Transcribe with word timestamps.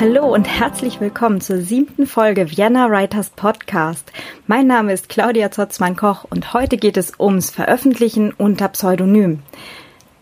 Hallo 0.00 0.32
und 0.32 0.44
herzlich 0.44 1.00
willkommen 1.00 1.40
zur 1.40 1.60
siebten 1.60 2.06
Folge 2.06 2.56
Vienna 2.56 2.88
Writers 2.88 3.30
Podcast. 3.30 4.12
Mein 4.46 4.68
Name 4.68 4.92
ist 4.92 5.08
Claudia 5.08 5.50
Zotzmann-Koch 5.50 6.22
und 6.30 6.52
heute 6.52 6.76
geht 6.76 6.96
es 6.96 7.18
ums 7.18 7.50
Veröffentlichen 7.50 8.30
unter 8.30 8.68
Pseudonym. 8.68 9.42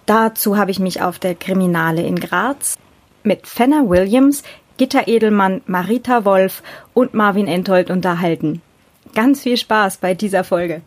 Dazu 0.07 0.57
habe 0.57 0.70
ich 0.70 0.79
mich 0.79 1.02
auf 1.02 1.18
der 1.18 1.34
Kriminale 1.34 2.07
in 2.07 2.18
Graz 2.18 2.79
mit 3.22 3.46
Fenner 3.46 3.86
Williams, 3.86 4.44
Gitta 4.79 5.02
Edelmann, 5.08 5.61
Marita 5.66 6.24
Wolf 6.24 6.62
und 6.94 7.13
Marvin 7.13 7.46
Entold 7.46 7.90
unterhalten. 7.90 8.63
Ganz 9.14 9.43
viel 9.43 9.58
Spaß 9.58 9.99
bei 9.99 10.14
dieser 10.14 10.44
Folge. 10.44 10.80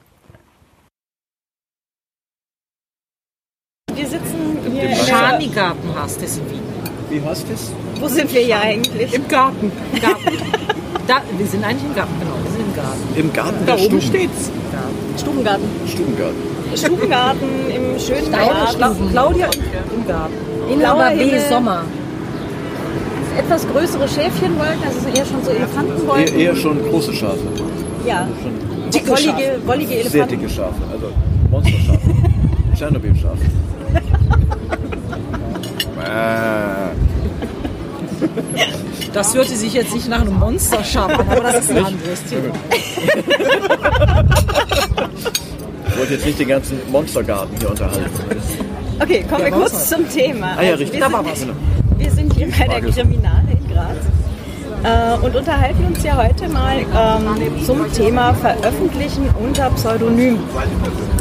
Wir 3.94 4.08
sitzen 4.08 4.58
hier 4.72 4.90
im 4.90 4.96
Schanigarten 4.96 5.94
hast 5.96 6.24
es 6.24 6.40
in 6.40 6.50
Wien. 6.50 6.64
Wie 7.12 7.22
heißt 7.22 7.46
das? 7.52 7.72
Wo 8.00 8.08
sind 8.08 8.34
wir 8.34 8.42
hier 8.42 8.60
eigentlich? 8.60 9.14
Im 9.14 9.28
Garten. 9.28 9.72
Garten. 10.02 10.38
Da, 11.08 11.22
wir 11.38 11.46
sind 11.48 11.64
eigentlich 11.64 11.84
im 11.90 11.96
Garten, 11.96 12.14
genau. 12.20 12.36
Wir 12.44 12.52
sind 12.52 12.68
im 12.68 12.76
Garten. 12.76 13.16
Im 13.16 13.34
Garten 13.34 13.66
Da 13.66 13.76
der 13.76 13.86
oben 13.86 14.02
Stuben. 14.02 14.02
steht's. 14.02 14.52
Stubengarten. 15.20 15.66
Stubengarten. 15.88 16.38
Stubengarten 16.76 17.50
im 17.76 18.00
schönen 18.00 18.32
Garten. 18.32 19.10
Claudia 19.12 19.48
im 19.96 20.08
Garten. 20.08 20.34
Blauer 20.78 21.10
B. 21.12 21.18
Himmel. 21.26 21.42
Sommer. 21.50 21.84
Etwas 23.38 23.68
größere 23.68 24.08
Schäfchenwolken, 24.08 24.84
also 24.86 25.08
eher 25.10 25.26
schon 25.26 25.44
so 25.44 25.52
Elefantenwolken. 25.52 26.36
Eher, 26.36 26.40
eher 26.50 26.56
schon 26.56 26.82
große 26.90 27.14
Schafe. 27.14 27.38
Ja, 28.06 28.28
Schon 28.42 28.54
Dicke 28.92 29.10
wollige, 29.12 29.60
wollige 29.66 29.90
sehr 29.90 30.00
Elefanten. 30.24 30.30
dicke 30.40 30.50
Schafe. 30.50 30.82
Also 30.92 31.08
Monsterschafe. 31.50 32.00
Tschernobyl-Schafe. 32.76 33.46
Das 39.14 39.34
hörte 39.34 39.56
sich 39.56 39.74
jetzt 39.74 39.94
nicht 39.94 40.08
nach 40.08 40.22
einem 40.22 40.38
Monsterschaf 40.38 41.18
an, 41.18 41.28
aber 41.30 41.52
das 41.52 41.64
ist 41.64 41.72
ein 41.72 41.86
anderes 41.86 42.24
Thema. 42.26 42.54
ich 45.88 45.98
wollte 45.98 46.14
jetzt 46.14 46.26
nicht 46.26 46.40
den 46.40 46.48
ganzen 46.48 46.80
Monstergarten 46.92 47.58
hier 47.58 47.72
unterhalten. 47.72 48.10
Okay, 49.02 49.26
kommen 49.30 49.46
wir 49.46 49.52
kurz 49.52 49.90
zum 49.90 50.08
Thema. 50.10 50.56
Ah 50.58 50.62
ja, 50.62 50.76
richtig. 50.76 50.94
Wir 50.94 51.00
Da 51.00 51.12
war 51.12 51.24
sind, 51.36 51.50
was. 51.50 52.00
Wir 52.00 52.12
sind 52.12 52.34
hier 52.34 52.48
bei 52.52 52.68
der 52.68 52.82
Kriminale 52.82 53.48
in 53.52 53.68
Graz 53.74 53.98
äh, 54.84 55.26
und 55.26 55.36
unterhalten 55.36 55.86
uns 55.86 56.04
ja 56.04 56.18
heute 56.18 56.48
mal 56.50 56.78
ähm, 56.80 57.66
zum 57.66 57.92
Thema 57.92 58.34
Veröffentlichen 58.36 59.30
unter 59.44 59.70
Pseudonym. 59.72 60.40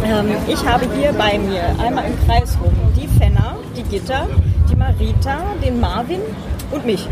Ähm, 0.04 0.26
ich 0.46 0.64
habe 0.66 0.86
hier 0.96 1.12
bei 1.12 1.38
mir 1.38 1.62
einmal 1.80 2.04
im 2.06 2.26
Kreis 2.26 2.56
rum 2.62 2.72
die 2.96 3.08
Fenner, 3.18 3.56
die 3.76 3.82
Gitter, 3.84 4.26
die 4.70 4.76
Marita, 4.76 5.38
den 5.64 5.80
Marvin 5.80 6.20
und 6.70 6.86
mich. 6.86 7.00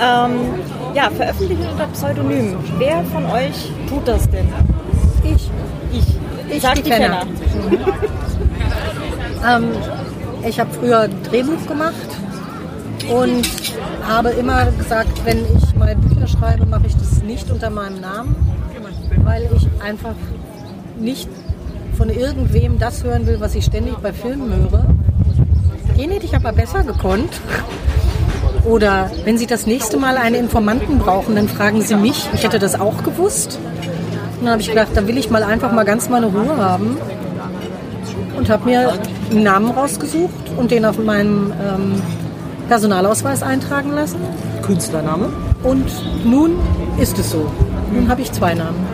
ähm, 0.00 0.30
ja, 0.94 1.10
veröffentlichen 1.10 1.66
unter 1.70 1.86
Pseudonym. 1.88 2.56
Wer 2.78 3.04
von 3.04 3.26
euch 3.26 3.70
tut 3.88 4.06
das 4.06 4.28
denn? 4.30 4.48
Ich. 5.24 5.50
Ich. 5.92 6.04
Ich, 6.50 6.62
Sagt 6.62 6.78
die 6.78 6.90
Fenner. 6.90 7.20
Fenner. 7.20 7.98
Ähm, 9.46 9.70
ich 10.46 10.58
habe 10.58 10.70
früher 10.72 11.00
ein 11.00 11.22
Drehbuch 11.24 11.66
gemacht 11.66 11.94
und 13.12 13.46
habe 14.06 14.30
immer 14.30 14.66
gesagt, 14.72 15.24
wenn 15.24 15.44
ich 15.56 15.74
mal 15.74 15.94
Bücher 15.96 16.26
schreibe, 16.26 16.66
mache 16.66 16.86
ich 16.86 16.96
das 16.96 17.22
nicht 17.22 17.50
unter 17.50 17.70
meinem 17.70 18.00
Namen, 18.00 18.36
weil 19.24 19.48
ich 19.54 19.68
einfach 19.82 20.14
nicht 20.98 21.28
von 21.96 22.10
irgendwem 22.10 22.78
das 22.78 23.04
hören 23.04 23.26
will, 23.26 23.40
was 23.40 23.54
ich 23.54 23.64
ständig 23.64 23.96
bei 23.98 24.12
Filmen 24.12 24.54
höre. 24.54 24.86
Den 25.98 26.12
hätte 26.12 26.26
ich 26.26 26.36
aber 26.36 26.52
besser 26.52 26.84
gekonnt. 26.84 27.40
Oder 28.64 29.10
wenn 29.24 29.36
Sie 29.36 29.46
das 29.46 29.66
nächste 29.66 29.96
Mal 29.96 30.16
einen 30.16 30.36
Informanten 30.36 30.98
brauchen, 30.98 31.34
dann 31.34 31.48
fragen 31.48 31.82
Sie 31.82 31.96
mich. 31.96 32.28
Ich 32.34 32.44
hätte 32.44 32.60
das 32.60 32.78
auch 32.78 33.02
gewusst. 33.02 33.58
Und 34.38 34.44
dann 34.44 34.52
habe 34.52 34.62
ich 34.62 34.68
gedacht, 34.68 34.90
dann 34.94 35.08
will 35.08 35.18
ich 35.18 35.28
mal 35.28 35.42
einfach 35.42 35.72
mal 35.72 35.84
ganz 35.84 36.08
meine 36.08 36.26
Ruhe 36.26 36.56
haben 36.56 36.96
und 38.36 38.48
habe 38.48 38.66
mir 38.66 38.92
einen 39.30 39.42
Namen 39.42 39.70
rausgesucht 39.72 40.52
und 40.56 40.70
den 40.70 40.84
auf 40.84 40.98
meinem 40.98 41.52
ähm, 41.52 42.00
Personalausweis 42.68 43.42
eintragen 43.42 43.90
lassen. 43.90 44.20
Künstlername. 44.62 45.30
Und 45.64 45.90
nun 46.24 46.60
ist 47.00 47.18
es 47.18 47.32
so. 47.32 47.50
Nun 47.92 48.08
habe 48.08 48.22
ich 48.22 48.30
zwei 48.30 48.54
Namen. 48.54 48.86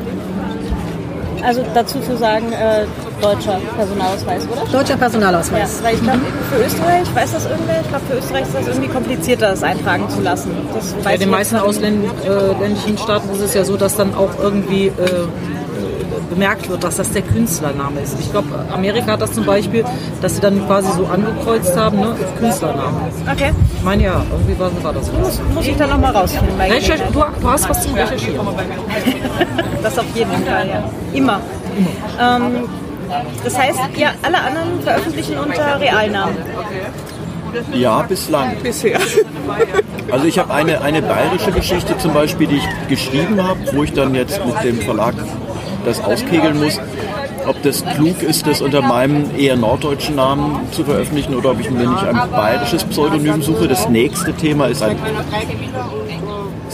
Also 1.45 1.63
dazu 1.75 2.01
zu 2.01 2.17
sagen, 2.17 2.51
äh, 2.53 2.85
deutscher 3.21 3.61
Personalausweis, 3.77 4.47
oder? 4.51 4.63
Deutscher 4.73 4.91
Ja, 4.95 4.97
Personalausweis. 4.97 5.83
weil 5.83 5.95
ich 5.95 6.03
glaube, 6.03 6.21
für 6.51 6.65
Österreich, 6.65 7.15
weiß 7.15 7.33
das 7.33 7.45
irgendwer? 7.47 7.81
Ich 7.83 7.89
glaube, 7.89 8.05
für 8.09 8.19
Österreich 8.19 8.43
ist 8.43 8.55
das 8.55 8.67
irgendwie 8.69 8.89
komplizierter, 8.89 9.47
das 9.51 9.63
eintragen 9.63 10.09
zu 10.09 10.21
lassen. 10.23 10.51
Das 10.75 10.95
weiß 10.97 11.05
Bei 11.05 11.17
den 11.17 11.31
meisten 11.31 11.57
ausländischen 11.57 12.99
Staaten 12.99 13.31
ist 13.35 13.41
es 13.41 13.55
ja 13.55 13.65
so, 13.65 13.77
dass 13.77 13.97
dann 13.97 14.15
auch 14.15 14.31
irgendwie 14.43 14.87
äh, 14.87 14.93
bemerkt 16.35 16.69
wird, 16.69 16.83
dass 16.83 16.97
das 16.97 17.11
der 17.13 17.23
Künstlername 17.23 18.01
ist. 18.01 18.19
Ich 18.19 18.31
glaube, 18.31 18.49
Amerika 18.73 19.13
hat 19.13 19.23
das 19.23 19.33
zum 19.33 19.45
Beispiel, 19.45 19.85
dass 20.21 20.35
sie 20.35 20.41
dann 20.41 20.67
quasi 20.67 20.91
so 20.93 21.07
angekreuzt 21.07 21.77
haben, 21.77 22.01
ne, 22.01 22.15
Künstlername. 22.39 23.01
Okay, 23.31 23.53
Ich 23.77 23.85
meine 23.85 24.03
ja, 24.03 24.23
irgendwie 24.33 24.59
war, 24.59 24.71
war 24.83 24.93
das 24.93 25.07
so. 25.07 25.13
muss, 25.13 25.41
muss 25.55 25.67
ich 25.67 25.77
dann 25.77 25.91
nochmal 25.91 26.13
rausfinden. 26.13 26.59
Gelegenheit. 26.59 27.01
du, 27.13 27.25
du 27.41 27.49
hast 27.49 27.69
was 27.69 27.83
zum 27.83 27.95
Recherchieren. 27.95 28.47
Das 29.83 29.99
auf 29.99 30.07
jeden 30.15 30.33
Fall, 30.47 30.67
ja. 30.67 30.83
Immer. 31.13 31.41
Ähm, 32.19 32.67
das 33.45 33.59
heißt, 33.59 33.79
ihr 33.97 34.09
alle 34.23 34.39
anderen 34.39 34.81
veröffentlichen 34.83 35.37
unter 35.37 35.79
Realnamen. 35.79 36.37
Ja, 37.75 38.03
bislang. 38.03 38.57
Bisher. 38.63 38.99
Also 40.11 40.27
ich 40.27 40.39
habe 40.39 40.53
eine, 40.55 40.81
eine 40.81 41.03
bayerische 41.03 41.53
Geschichte 41.53 41.97
zum 41.99 42.15
Beispiel, 42.15 42.47
die 42.47 42.57
ich 42.57 42.69
geschrieben 42.89 43.43
habe, 43.43 43.59
wo 43.73 43.85
ich 43.85 43.93
dann 43.93 44.15
jetzt 44.15 44.41
mit 44.45 44.63
dem 44.65 44.81
Verlag 44.81 45.15
das 45.85 46.01
auskegeln 46.01 46.59
muss, 46.63 46.81
ob 47.47 47.63
das 47.63 47.85
klug 47.85 48.23
ist, 48.23 48.47
das 48.47 48.61
unter 48.61 48.83
meinem 48.83 49.37
eher 49.37 49.57
norddeutschen 49.57 50.17
Namen 50.17 50.61
zu 50.73 50.85
veröffentlichen 50.85 51.35
oder 51.35 51.51
ob 51.51 51.61
ich 51.61 51.71
mir 51.71 51.89
nicht 51.89 52.03
ein 52.05 52.31
bayerisches 52.31 52.85
Pseudonym 52.85 53.43
suche. 53.43 53.69
Das 53.69 53.89
nächste 53.89 54.33
Thema 54.33 54.67
ist 54.67 54.83
ein 54.83 54.97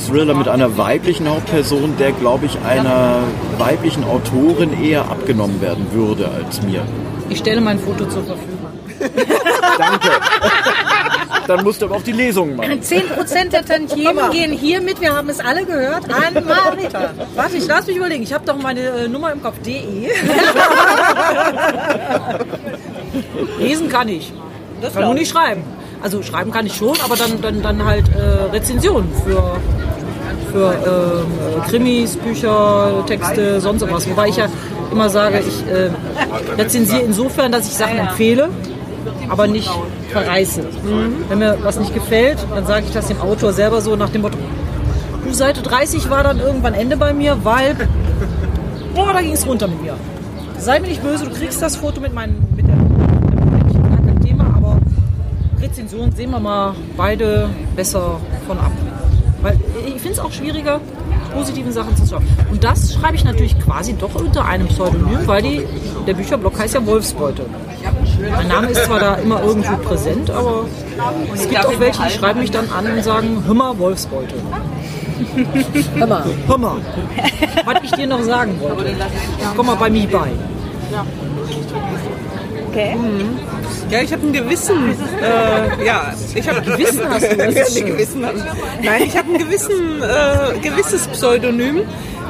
Thriller 0.07 0.35
mit 0.35 0.49
einer 0.49 0.77
weiblichen 0.77 1.29
Hauptperson, 1.29 1.97
der, 1.99 2.13
glaube 2.13 2.47
ich, 2.47 2.59
einer 2.67 3.19
weiblichen 3.59 4.05
Autorin 4.05 4.83
eher 4.83 5.03
abgenommen 5.03 5.61
werden 5.61 5.87
würde 5.93 6.29
als 6.29 6.63
mir. 6.63 6.83
Ich 7.29 7.39
stelle 7.39 7.61
mein 7.61 7.79
Foto 7.79 8.05
zur 8.07 8.25
Verfügung. 8.25 8.59
Danke. 9.79 10.09
Dann 11.51 11.65
musst 11.65 11.83
du 11.83 11.87
aber 11.87 11.97
auch 11.97 12.03
die 12.03 12.13
Lesungen 12.13 12.55
machen. 12.55 12.81
10% 12.81 13.49
der 13.51 13.65
Tantiemen 13.65 14.31
gehen 14.31 14.53
hiermit, 14.53 15.01
wir 15.01 15.17
haben 15.17 15.29
es 15.31 15.41
alle 15.41 15.65
gehört, 15.65 16.05
an 16.09 16.45
Marita. 16.45 17.11
Warte, 17.35 17.57
ich 17.57 17.67
lass 17.67 17.89
mich 17.89 17.97
überlegen. 17.97 18.23
Ich 18.23 18.33
habe 18.33 18.47
doch 18.47 18.57
meine 18.57 18.81
äh, 18.81 19.09
Nummer 19.09 19.33
im 19.33 19.43
Kopf. 19.43 19.57
DE. 19.67 20.09
Lesen 23.59 23.89
kann 23.89 24.09
ich. 24.09 24.33
Das 24.81 24.95
kann 24.95 25.07
nur 25.07 25.15
nicht 25.15 25.33
schreiben. 25.33 25.65
Also 26.01 26.23
schreiben 26.23 26.53
kann 26.53 26.67
ich 26.67 26.77
schon, 26.77 26.97
aber 27.05 27.17
dann, 27.17 27.43
dann, 27.43 27.63
dann 27.63 27.85
halt 27.85 28.05
äh, 28.11 28.53
Rezensionen 28.53 29.11
für, 29.25 29.57
für 30.53 31.25
ähm, 31.27 31.63
Krimis, 31.69 32.17
Bücher, 32.17 33.03
Texte, 33.09 33.61
sonst 33.61 33.91
was. 33.91 34.09
Wobei 34.09 34.29
ich 34.29 34.37
ja 34.37 34.47
immer 34.93 35.11
sage, 35.11 35.41
ich 35.41 35.67
äh, 35.67 35.91
rezensiere 36.57 37.03
insofern, 37.03 37.51
dass 37.51 37.67
ich 37.67 37.75
Sachen 37.75 37.99
empfehle, 37.99 38.51
aber 39.31 39.47
nicht 39.47 39.71
verreiße. 40.11 40.63
Wenn 41.29 41.39
mir 41.39 41.59
was 41.63 41.79
nicht 41.79 41.95
gefällt, 41.95 42.39
dann 42.55 42.67
sage 42.67 42.87
ich 42.87 42.93
das 42.93 43.07
dem 43.07 43.21
Autor 43.21 43.53
selber 43.53 43.81
so 43.81 43.97
nach 43.97 44.11
dem 44.11 44.23
Motto, 44.23 44.37
du 45.25 45.33
Seite 45.33 45.63
30 45.63 46.11
war 46.11 46.25
dann 46.25 46.41
irgendwann 46.41 46.75
Ende 46.75 46.97
bei 46.97 47.13
mir, 47.13 47.39
weil 47.45 47.77
boah, 48.95 49.13
da 49.13 49.23
ging 49.23 49.33
es 49.33 49.47
runter 49.47 49.69
mit 49.69 49.83
mir. 49.83 49.95
Sei 50.59 50.81
mir 50.81 50.89
nicht 50.89 51.03
böse, 51.03 51.25
du 51.25 51.31
kriegst 51.31 51.63
das 51.63 51.77
Foto 51.77 52.01
mit 52.01 52.13
meinem 52.13 52.37
mit 52.55 52.67
der 52.67 52.77
mit 52.77 54.09
dem 54.09 54.21
Thema, 54.21 54.53
aber 54.57 54.79
Rezension 55.61 56.11
sehen 56.13 56.33
wir 56.33 56.41
mal 56.41 56.75
beide 56.97 57.49
besser 57.77 58.21
von 58.47 58.59
ab. 58.59 58.73
Weil 59.43 59.59
ich 59.87 59.95
finde 59.95 60.13
es 60.13 60.19
auch 60.19 60.33
schwieriger, 60.33 60.81
positiven 61.33 61.73
Sachen 61.73 61.97
zu 61.97 62.05
schreiben. 62.07 62.27
Und 62.51 62.65
das 62.65 62.95
schreibe 62.95 63.15
ich 63.15 63.25
natürlich 63.25 63.59
quasi 63.59 63.95
doch 63.95 64.15
unter 64.15 64.45
einem 64.45 64.67
Pseudonym, 64.67 65.27
weil 65.27 65.43
die, 65.43 65.63
der 66.07 66.15
Bücherblock 66.15 66.59
heißt 66.59 66.75
ja 66.75 66.85
Wolfsbeute. 66.85 67.47
Mein 68.29 68.49
Name 68.49 68.69
ist 68.69 68.85
zwar 68.85 69.01
da 69.01 69.15
immer 69.17 69.43
irgendwo 69.43 69.77
präsent, 69.77 70.31
aber 70.31 70.67
es 71.35 71.49
gibt 71.49 71.65
auch 71.65 71.81
welche, 71.81 72.03
die 72.03 72.11
schreiben 72.11 72.41
mich 72.41 72.51
dann 72.51 72.71
an 72.71 72.87
und 72.87 73.03
sagen, 73.03 73.45
Hümmer 73.47 73.79
Wolfsbeute. 73.79 74.35
Hör 76.47 76.59
mal. 76.59 76.77
Was 77.65 77.75
ich 77.83 77.93
dir 77.93 78.07
noch 78.07 78.23
sagen 78.23 78.61
wollte. 78.61 78.95
Komm 79.57 79.67
mal 79.67 79.77
bei 79.77 79.91
mir 79.91 80.09
bei. 80.09 80.29
Okay. 82.69 82.97
Ja, 83.91 84.01
ich 84.01 84.13
habe 84.13 84.27
ein 84.27 84.33
Gewissen. 84.33 84.95
Äh, 85.21 85.85
ja, 85.85 86.15
ich 86.35 86.49
habe 86.49 86.63
Gewissen 86.63 87.01
hast 87.09 87.33
du, 87.33 87.37
das 87.37 87.55
ja, 87.75 87.81
ein 87.81 87.87
Gewissen. 87.87 88.21
Nein, 88.21 89.03
ich 89.05 89.17
habe 89.17 89.33
ein 89.33 89.39
Gewissen, 89.39 90.03
äh, 90.03 90.59
gewisses 90.61 91.09
Pseudonym. 91.09 91.83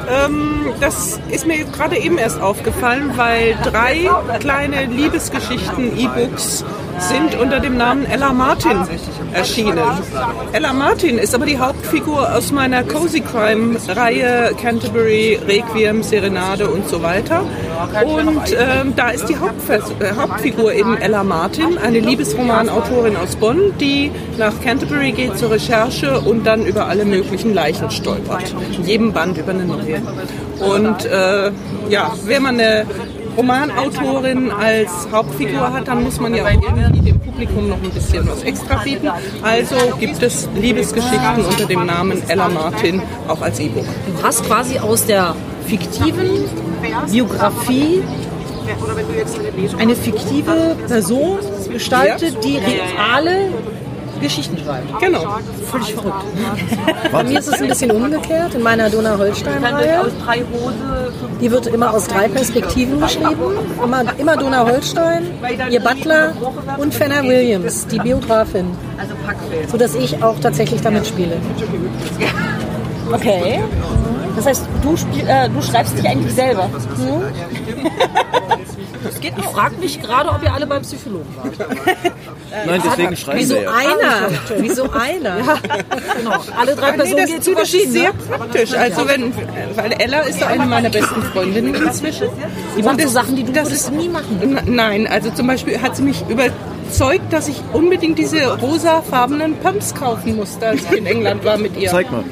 Ähm, 0.09 0.73
das 0.79 1.19
ist 1.29 1.45
mir 1.45 1.63
gerade 1.65 1.97
eben 1.97 2.17
erst 2.17 2.41
aufgefallen, 2.41 3.11
weil 3.15 3.57
drei 3.63 4.09
kleine 4.39 4.85
Liebesgeschichten, 4.85 5.97
E-Books 5.97 6.63
sind 7.01 7.35
unter 7.39 7.59
dem 7.59 7.77
Namen 7.77 8.05
Ella 8.05 8.31
Martin 8.31 8.77
erschienen. 9.33 9.79
Ella 10.51 10.73
Martin 10.73 11.17
ist 11.17 11.33
aber 11.33 11.45
die 11.45 11.57
Hauptfigur 11.57 12.35
aus 12.35 12.51
meiner 12.51 12.83
Cozy 12.83 13.21
Crime 13.21 13.77
Reihe 13.87 14.51
Canterbury, 14.61 15.39
Requiem, 15.47 16.03
Serenade 16.03 16.69
und 16.69 16.87
so 16.87 17.01
weiter. 17.01 17.43
Und 18.05 18.55
ähm, 18.57 18.93
da 18.95 19.09
ist 19.09 19.27
die 19.27 19.37
Hauptfes 19.37 19.83
äh, 19.99 20.13
Hauptfigur 20.15 20.73
eben 20.73 20.97
Ella 20.97 21.23
Martin, 21.23 21.77
eine 21.77 21.99
Liebesromanautorin 21.99 23.15
aus 23.15 23.35
Bonn, 23.35 23.73
die 23.79 24.11
nach 24.37 24.53
Canterbury 24.61 25.11
geht 25.11 25.37
zur 25.37 25.51
Recherche 25.51 26.19
und 26.21 26.45
dann 26.45 26.65
über 26.65 26.87
alle 26.87 27.05
möglichen 27.05 27.53
Leichen 27.53 27.89
stolpert. 27.89 28.53
In 28.77 28.85
jedem 28.85 29.13
Band 29.13 29.37
über 29.37 29.51
eine 29.51 29.65
neue. 29.65 30.01
Und 30.59 31.05
äh, 31.05 31.51
ja, 31.89 32.13
wenn 32.25 32.43
man 32.43 32.59
eine 32.59 32.85
Romanautorin 33.37 34.51
als 34.51 35.07
Hauptfigur 35.11 35.73
hat, 35.73 35.87
dann 35.87 36.03
muss 36.03 36.19
man 36.19 36.33
ja 36.33 36.43
auch 36.43 36.49
irgendwie 36.49 36.99
dem 36.99 37.19
Publikum 37.19 37.69
noch 37.69 37.81
ein 37.81 37.89
bisschen 37.89 38.27
was 38.27 38.43
extra 38.43 38.75
bieten. 38.83 39.09
Also 39.41 39.75
gibt 39.99 40.21
es 40.21 40.49
Liebesgeschichten 40.55 41.45
unter 41.45 41.65
dem 41.65 41.85
Namen 41.85 42.21
Ella 42.27 42.49
Martin 42.49 43.01
auch 43.27 43.41
als 43.41 43.59
E-Book. 43.59 43.85
Du 43.85 44.23
hast 44.23 44.45
quasi 44.45 44.79
aus 44.79 45.05
der 45.05 45.35
fiktiven 45.67 46.45
Biografie 47.09 48.01
eine 49.79 49.95
fiktive 49.95 50.75
Person 50.87 51.39
gestaltet, 51.71 52.43
die 52.43 52.57
reale 52.57 53.49
Geschichten 54.21 54.57
schreibt. 54.57 54.99
Genau. 54.99 55.37
Völlig 55.69 55.93
verrückt. 55.93 56.25
Bei 57.11 57.23
mir 57.23 57.39
ist 57.39 57.47
es 57.47 57.61
ein 57.61 57.67
bisschen 57.67 57.91
umgekehrt 57.91 58.53
in 58.55 58.63
meiner 58.63 58.89
Donau-Holstein-Reihe. 58.89 60.11
Die 61.41 61.51
wird 61.51 61.67
immer 61.67 61.93
aus 61.93 62.07
drei 62.07 62.27
Perspektiven 62.27 62.99
geschrieben. 63.01 63.35
Immer, 63.83 64.03
immer 64.17 64.37
Donau-Holstein, 64.37 65.23
ihr 65.69 65.79
Butler 65.79 66.33
und 66.77 66.93
Fenner 66.93 67.23
Williams, 67.23 67.87
die 67.87 67.99
Biografin. 67.99 68.67
Sodass 69.69 69.95
ich 69.95 70.23
auch 70.23 70.39
tatsächlich 70.39 70.81
damit 70.81 71.07
spiele. 71.07 71.37
Okay. 73.11 73.59
Das 74.35 74.45
heißt, 74.45 74.65
du, 74.81 74.95
spiel, 74.95 75.27
äh, 75.27 75.49
du 75.49 75.61
schreibst 75.61 75.97
dich 75.97 76.07
eigentlich 76.07 76.33
selber. 76.33 76.69
Ich 79.37 79.45
frage 79.45 79.75
mich 79.77 80.01
gerade, 80.01 80.29
ob 80.29 80.43
ihr 80.43 80.53
alle 80.53 80.67
beim 80.67 80.81
Psychologen 80.83 81.25
wart. 81.35 81.53
Nein, 82.67 82.81
deswegen 82.85 83.15
schreiben 83.15 83.39
Wieso 83.39 83.55
wir 83.55 83.61
ja. 83.63 83.71
einer? 83.71 84.29
Wieso 84.57 84.91
einer? 84.91 85.37
Genau. 86.17 86.35
Alle 86.59 86.75
drei 86.75 86.91
Personen 86.91 87.15
Nee, 87.15 87.21
das, 87.21 87.29
gehen 87.29 87.41
zu 87.41 87.51
das 87.55 87.69
verschieden. 87.69 87.91
sehr 87.93 88.09
ne? 88.13 88.19
praktisch. 88.29 88.73
Also 88.73 89.07
wenn, 89.07 89.33
weil 89.75 89.93
Ella 89.99 90.19
ist 90.21 90.39
ja 90.39 90.47
eine 90.47 90.65
meiner 90.65 90.89
besten 90.89 91.21
Freundinnen 91.23 91.73
inzwischen. 91.75 92.27
Die 92.77 92.83
macht 92.83 92.97
so 92.99 93.03
das- 93.05 93.13
Sachen, 93.13 93.35
die 93.35 93.43
du 93.43 93.51
das 93.53 93.71
ist- 93.71 93.91
nie 93.91 94.09
machen. 94.09 94.59
Nein, 94.65 95.07
also 95.07 95.29
zum 95.31 95.47
Beispiel 95.47 95.81
hat 95.81 95.95
sie 95.95 96.03
mich 96.03 96.23
überzeugt, 96.29 97.31
dass 97.31 97.47
ich 97.47 97.61
unbedingt 97.73 98.19
diese 98.19 98.57
rosafarbenen 98.59 99.55
Pumps 99.57 99.95
kaufen 99.95 100.35
musste, 100.35 100.67
als 100.67 100.81
ich 100.91 100.97
in 100.97 101.05
England 101.05 101.43
war 101.45 101.57
mit 101.57 101.77
ihr. 101.77 101.89
Zeig 101.89 102.11
mal. 102.11 102.23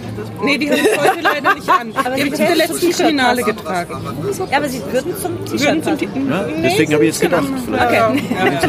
Nee, 0.43 0.57
die 0.57 0.69
habe 0.69 0.79
ich 0.79 0.97
heute 0.99 1.21
leider 1.21 1.53
nicht 1.55 1.69
an. 1.69 1.91
Die 1.91 1.97
habe 1.97 2.17
ich 2.17 2.31
auf 2.31 2.37
der 2.37 2.55
letzten 2.55 2.91
Kriminale 2.91 3.43
getragen. 3.43 3.93
Ja, 4.51 4.57
aber 4.57 4.69
sie 4.69 4.81
würden 4.91 5.13
zum 5.17 5.31
Würden 5.39 5.45
T-Shirt 5.57 5.83
zum 5.83 5.97
passen. 5.97 6.29
Ja, 6.29 6.41
Nee, 6.47 6.53
deswegen 6.63 6.93
habe 6.93 7.03
ich 7.05 7.09
jetzt 7.11 7.21
gedacht, 7.21 7.43
dann- 7.43 7.63
vielleicht 7.65 7.93
Ja. 7.93 8.07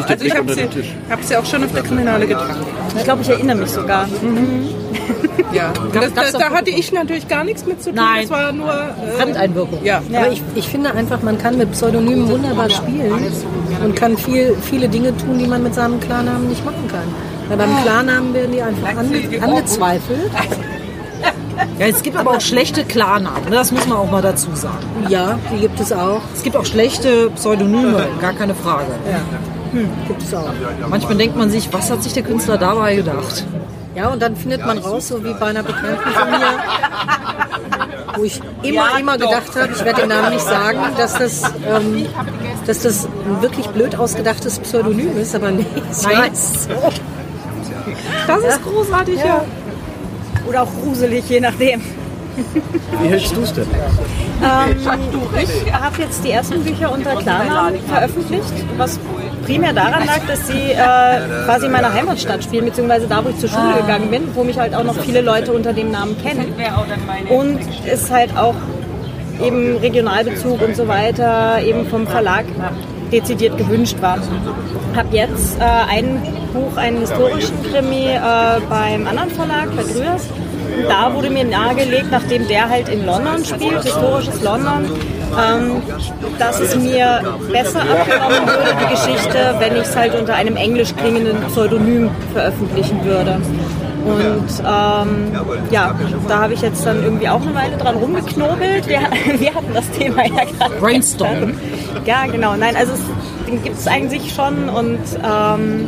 Also 0.07 0.25
ich 0.25 0.35
habe 0.35 0.53
sie, 0.53 0.67
hab 1.09 1.23
sie 1.23 1.35
auch 1.37 1.45
schon 1.45 1.63
auf 1.63 1.71
der 1.73 1.83
Kriminale 1.83 2.27
getragen. 2.27 2.65
Ich 2.97 3.03
glaube, 3.03 3.21
ich 3.21 3.29
erinnere 3.29 3.57
mich 3.57 3.69
sogar. 3.69 4.07
Ja. 5.53 5.73
Das, 5.93 6.13
das, 6.13 6.31
da 6.33 6.49
hatte 6.49 6.69
ich 6.71 6.91
natürlich 6.91 7.27
gar 7.27 7.43
nichts 7.43 7.65
mit 7.65 7.81
zu 7.81 7.89
tun. 7.89 7.95
Nein. 7.95 8.21
Das 8.21 8.29
war 8.31 8.51
nur... 8.51 8.69
Äh, 8.71 9.11
Fremdeinwirkung. 9.17 9.79
ja. 9.83 10.01
Aber 10.13 10.31
ich, 10.31 10.41
ich 10.55 10.67
finde 10.67 10.93
einfach, 10.93 11.21
man 11.21 11.37
kann 11.37 11.57
mit 11.57 11.71
Pseudonymen 11.71 12.27
wunderbar 12.29 12.69
spielen 12.69 13.13
und 13.83 13.95
kann 13.95 14.17
viel, 14.17 14.55
viele 14.61 14.87
Dinge 14.89 15.15
tun, 15.17 15.37
die 15.39 15.47
man 15.47 15.63
mit 15.63 15.73
seinem 15.73 15.99
Klarnamen 15.99 16.47
nicht 16.49 16.63
machen 16.65 16.87
kann. 16.89 17.03
Weil 17.49 17.57
beim 17.57 17.81
Klarnamen 17.83 18.33
werden 18.33 18.51
die 18.53 18.61
einfach 18.61 18.87
ange, 18.89 19.41
angezweifelt. 19.41 20.31
Ja, 21.81 21.87
es 21.87 22.03
gibt 22.03 22.15
aber 22.15 22.37
auch 22.37 22.41
schlechte 22.41 22.83
Klarnamen, 22.85 23.45
ne? 23.45 23.55
das 23.55 23.71
muss 23.71 23.87
man 23.87 23.97
auch 23.97 24.11
mal 24.11 24.21
dazu 24.21 24.49
sagen. 24.53 24.85
Ja, 25.09 25.39
die 25.51 25.61
gibt 25.61 25.79
es 25.79 25.91
auch. 25.91 26.21
Es 26.35 26.43
gibt 26.43 26.55
auch 26.55 26.63
schlechte 26.63 27.31
Pseudonyme, 27.31 28.07
gar 28.21 28.33
keine 28.33 28.53
Frage. 28.53 28.91
Gibt 30.07 30.21
es 30.21 30.31
auch. 30.31 30.51
Manchmal 30.87 31.15
denkt 31.15 31.35
man 31.35 31.49
sich, 31.49 31.73
was 31.73 31.89
hat 31.89 32.03
sich 32.03 32.13
der 32.13 32.21
Künstler 32.21 32.59
dabei 32.59 32.97
gedacht? 32.97 33.47
Ja, 33.95 34.09
und 34.09 34.21
dann 34.21 34.35
findet 34.35 34.63
man 34.63 34.77
raus, 34.77 35.07
so 35.07 35.23
wie 35.23 35.33
bei 35.33 35.47
einer 35.47 35.63
Bekannten 35.63 36.07
von 36.11 36.29
mir, 36.29 36.59
wo 38.15 38.23
ich 38.25 38.39
immer, 38.61 38.99
immer 38.99 39.17
gedacht 39.17 39.55
habe, 39.55 39.69
ich 39.75 39.83
werde 39.83 40.01
den 40.01 40.09
Namen 40.09 40.33
nicht 40.33 40.45
sagen, 40.45 40.81
dass 40.99 41.17
das, 41.17 41.43
ähm, 41.67 42.05
dass 42.67 42.83
das 42.83 43.05
ein 43.05 43.41
wirklich 43.41 43.65
blöd 43.69 43.95
ausgedachtes 43.95 44.59
Pseudonym 44.59 45.17
ist, 45.17 45.33
aber 45.33 45.49
nee, 45.49 45.65
es 45.89 46.03
Nein. 46.03 46.17
heißt 46.17 46.63
so. 46.65 46.69
Das 48.27 48.43
ist 48.43 48.63
großartig, 48.63 49.17
ja. 49.17 49.43
Oder 50.51 50.63
auch 50.63 50.81
gruselig, 50.83 51.29
je 51.29 51.39
nachdem. 51.39 51.81
Wie 53.01 53.07
hältst 53.07 53.33
du 53.33 53.41
es 53.41 53.53
denn? 53.53 53.67
Ähm, 54.43 54.75
ich 55.41 55.73
habe 55.73 56.01
jetzt 56.01 56.25
die 56.25 56.31
ersten 56.31 56.61
Bücher 56.61 56.91
unter 56.91 57.15
Klarnamen 57.15 57.79
veröffentlicht, 57.87 58.51
was 58.75 58.99
primär 59.45 59.71
daran 59.71 60.05
lag, 60.05 60.19
dass 60.27 60.47
sie 60.47 60.71
äh, 60.71 61.45
quasi 61.45 61.67
in 61.67 61.71
meiner 61.71 61.93
Heimatstadt 61.93 62.43
spielen, 62.43 62.65
beziehungsweise 62.65 63.07
da, 63.07 63.23
wo 63.23 63.29
ich 63.29 63.37
zur 63.37 63.47
Schule 63.47 63.75
gegangen 63.79 64.09
bin, 64.09 64.23
wo 64.35 64.43
mich 64.43 64.59
halt 64.59 64.75
auch 64.75 64.83
noch 64.83 64.99
viele 64.99 65.21
Leute 65.21 65.53
unter 65.53 65.71
dem 65.71 65.89
Namen 65.89 66.17
kennen. 66.21 66.53
Und 67.29 67.59
es 67.85 68.11
halt 68.11 68.35
auch 68.35 68.55
eben 69.41 69.77
Regionalbezug 69.77 70.61
und 70.61 70.75
so 70.75 70.89
weiter 70.89 71.61
eben 71.63 71.85
vom 71.87 72.07
Verlag 72.07 72.43
dezidiert 73.11 73.57
gewünscht 73.57 73.97
war. 74.01 74.17
Habe 74.95 75.15
jetzt 75.15 75.59
äh, 75.59 75.63
ein 75.63 76.21
Buch, 76.53 76.77
einen 76.77 76.99
historischen 76.99 77.55
Krimi 77.63 78.07
äh, 78.07 78.19
beim 78.69 79.07
anderen 79.07 79.31
Verlag, 79.31 79.75
bei 79.75 79.83
Grüers. 79.83 80.27
Da 80.87 81.13
wurde 81.13 81.29
mir 81.29 81.43
nahegelegt, 81.43 82.11
nachdem 82.11 82.47
der 82.47 82.69
halt 82.69 82.87
in 82.89 83.05
London 83.05 83.43
spielt, 83.43 83.83
historisches 83.83 84.41
London, 84.41 84.89
ähm, 85.37 85.81
dass 86.39 86.59
es 86.59 86.75
mir 86.75 87.21
besser 87.51 87.81
abgenommen 87.81 88.47
würde, 88.47 88.75
die 88.81 88.95
Geschichte, 88.95 89.55
wenn 89.59 89.75
ich 89.75 89.83
es 89.83 89.95
halt 89.95 90.15
unter 90.15 90.35
einem 90.35 90.55
englisch 90.55 90.95
klingenden 90.95 91.41
Pseudonym 91.47 92.09
veröffentlichen 92.33 93.03
würde. 93.03 93.41
Und 94.05 94.49
ähm, 94.59 95.31
ja, 95.69 95.93
da 96.27 96.41
habe 96.41 96.53
ich 96.53 96.61
jetzt 96.61 96.85
dann 96.85 97.03
irgendwie 97.03 97.29
auch 97.29 97.41
eine 97.41 97.53
Weile 97.53 97.77
dran 97.77 97.95
rumgeknobelt. 97.97 98.87
Wir, 98.87 98.99
wir 99.39 99.53
hatten 99.53 99.73
das 99.73 99.89
Thema 99.91 100.25
ja 100.25 100.43
gerade. 100.45 100.75
Brainstorm. 100.79 101.53
Ja, 102.05 102.25
genau. 102.25 102.55
Nein, 102.55 102.75
also 102.75 102.93
es, 102.93 103.01
den 103.47 103.61
gibt 103.63 103.77
es 103.77 103.87
eigentlich 103.87 104.33
schon 104.33 104.69
und 104.69 104.99
ähm, 105.23 105.87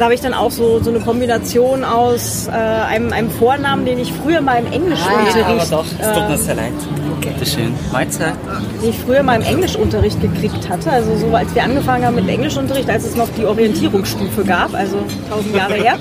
da 0.00 0.06
habe 0.06 0.14
ich 0.14 0.22
dann 0.22 0.32
auch 0.32 0.50
so, 0.50 0.82
so 0.82 0.88
eine 0.88 1.00
Kombination 1.00 1.84
aus 1.84 2.48
äh, 2.48 2.52
einem, 2.52 3.12
einem 3.12 3.30
Vornamen, 3.30 3.84
den 3.84 3.98
ich 3.98 4.10
früher 4.10 4.40
mal 4.40 4.58
im 4.58 4.72
Englischunterricht, 4.72 5.36
Es 5.46 5.68
tut 5.68 6.28
mir 6.28 6.38
sehr 6.38 6.54
leid. 6.54 6.72
Bitte 7.20 7.44
schön. 7.44 7.74
Mahlzeit. 7.92 8.32
den 8.80 8.90
ich 8.90 8.98
früher 8.98 9.22
mal 9.22 9.36
im 9.36 9.46
Englischunterricht 9.46 10.18
gekriegt 10.22 10.70
hatte. 10.70 10.90
Also 10.90 11.18
so 11.18 11.34
als 11.34 11.54
wir 11.54 11.64
angefangen 11.64 12.06
haben 12.06 12.14
mit 12.14 12.24
dem 12.24 12.30
Englischunterricht, 12.30 12.88
als 12.88 13.04
es 13.04 13.14
noch 13.14 13.28
die 13.36 13.44
Orientierungsstufe 13.44 14.42
gab, 14.42 14.72
also 14.72 14.96
tausend 15.28 15.54
Jahre 15.54 15.74
her, 15.74 15.98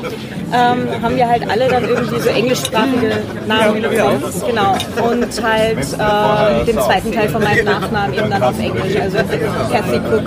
ähm, 0.53 1.03
haben 1.03 1.17
wir 1.17 1.27
halt 1.27 1.49
alle 1.49 1.67
dann 1.67 1.83
irgendwie 1.83 2.21
so 2.21 2.29
englischsprachige 2.29 3.17
Namen 3.49 3.81
bekommen. 3.81 4.23
Genau. 4.47 4.75
Und 5.09 5.43
halt 5.43 5.77
äh, 5.77 6.65
den 6.65 6.79
zweiten 6.79 7.11
Teil 7.11 7.27
von 7.27 7.43
meinem 7.43 7.65
Nachnamen 7.65 8.13
eben 8.17 8.29
dann 8.29 8.43
auf 8.43 8.57
Englisch, 8.57 8.95
also 8.95 9.17
Kathy 9.17 9.97
Cook. 9.97 10.23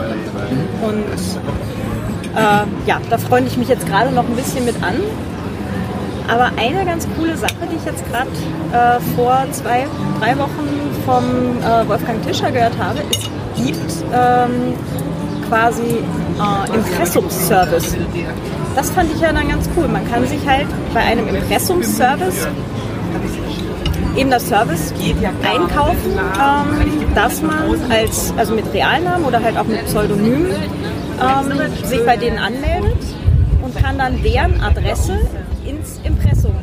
Und 0.82 1.81
äh, 2.34 2.88
ja, 2.88 3.00
da 3.10 3.18
freue 3.18 3.42
ich 3.42 3.56
mich 3.56 3.68
jetzt 3.68 3.86
gerade 3.86 4.10
noch 4.12 4.24
ein 4.24 4.36
bisschen 4.36 4.64
mit 4.64 4.76
an. 4.82 4.94
Aber 6.28 6.50
eine 6.56 6.84
ganz 6.84 7.06
coole 7.16 7.36
Sache, 7.36 7.54
die 7.70 7.76
ich 7.76 7.84
jetzt 7.84 8.04
gerade 8.10 8.28
äh, 8.72 9.00
vor 9.16 9.44
zwei, 9.50 9.86
drei 10.20 10.38
Wochen 10.38 10.68
vom 11.04 11.24
äh, 11.60 11.88
Wolfgang 11.88 12.24
Tischer 12.26 12.50
gehört 12.50 12.78
habe, 12.78 13.00
es 13.10 13.28
gibt 13.62 14.04
ähm, 14.14 14.74
quasi 15.48 15.82
äh, 15.82 16.74
Impressumsservice. 16.74 17.96
Das 18.74 18.90
fand 18.90 19.12
ich 19.12 19.20
ja 19.20 19.32
dann 19.32 19.48
ganz 19.48 19.68
cool. 19.76 19.88
Man 19.88 20.08
kann 20.10 20.26
sich 20.26 20.40
halt 20.46 20.66
bei 20.94 21.00
einem 21.00 21.28
Impressumsservice 21.28 22.46
eben 24.16 24.30
das 24.30 24.48
Service 24.48 24.92
einkaufen, 25.42 26.12
ähm, 26.12 27.14
dass 27.14 27.42
man 27.42 27.78
als, 27.90 28.32
also 28.36 28.54
mit 28.54 28.72
Realnamen 28.72 29.24
oder 29.24 29.42
halt 29.42 29.56
auch 29.58 29.64
mit 29.64 29.84
Pseudonym 29.86 30.46
ähm, 31.22 31.84
sich 31.84 32.04
bei 32.04 32.16
denen 32.16 32.38
anmeldet 32.38 33.04
und 33.62 33.76
kann 33.76 33.98
dann 33.98 34.22
deren 34.22 34.60
Adresse 34.60 35.18
ins 35.64 36.00
Impressum 36.04 36.54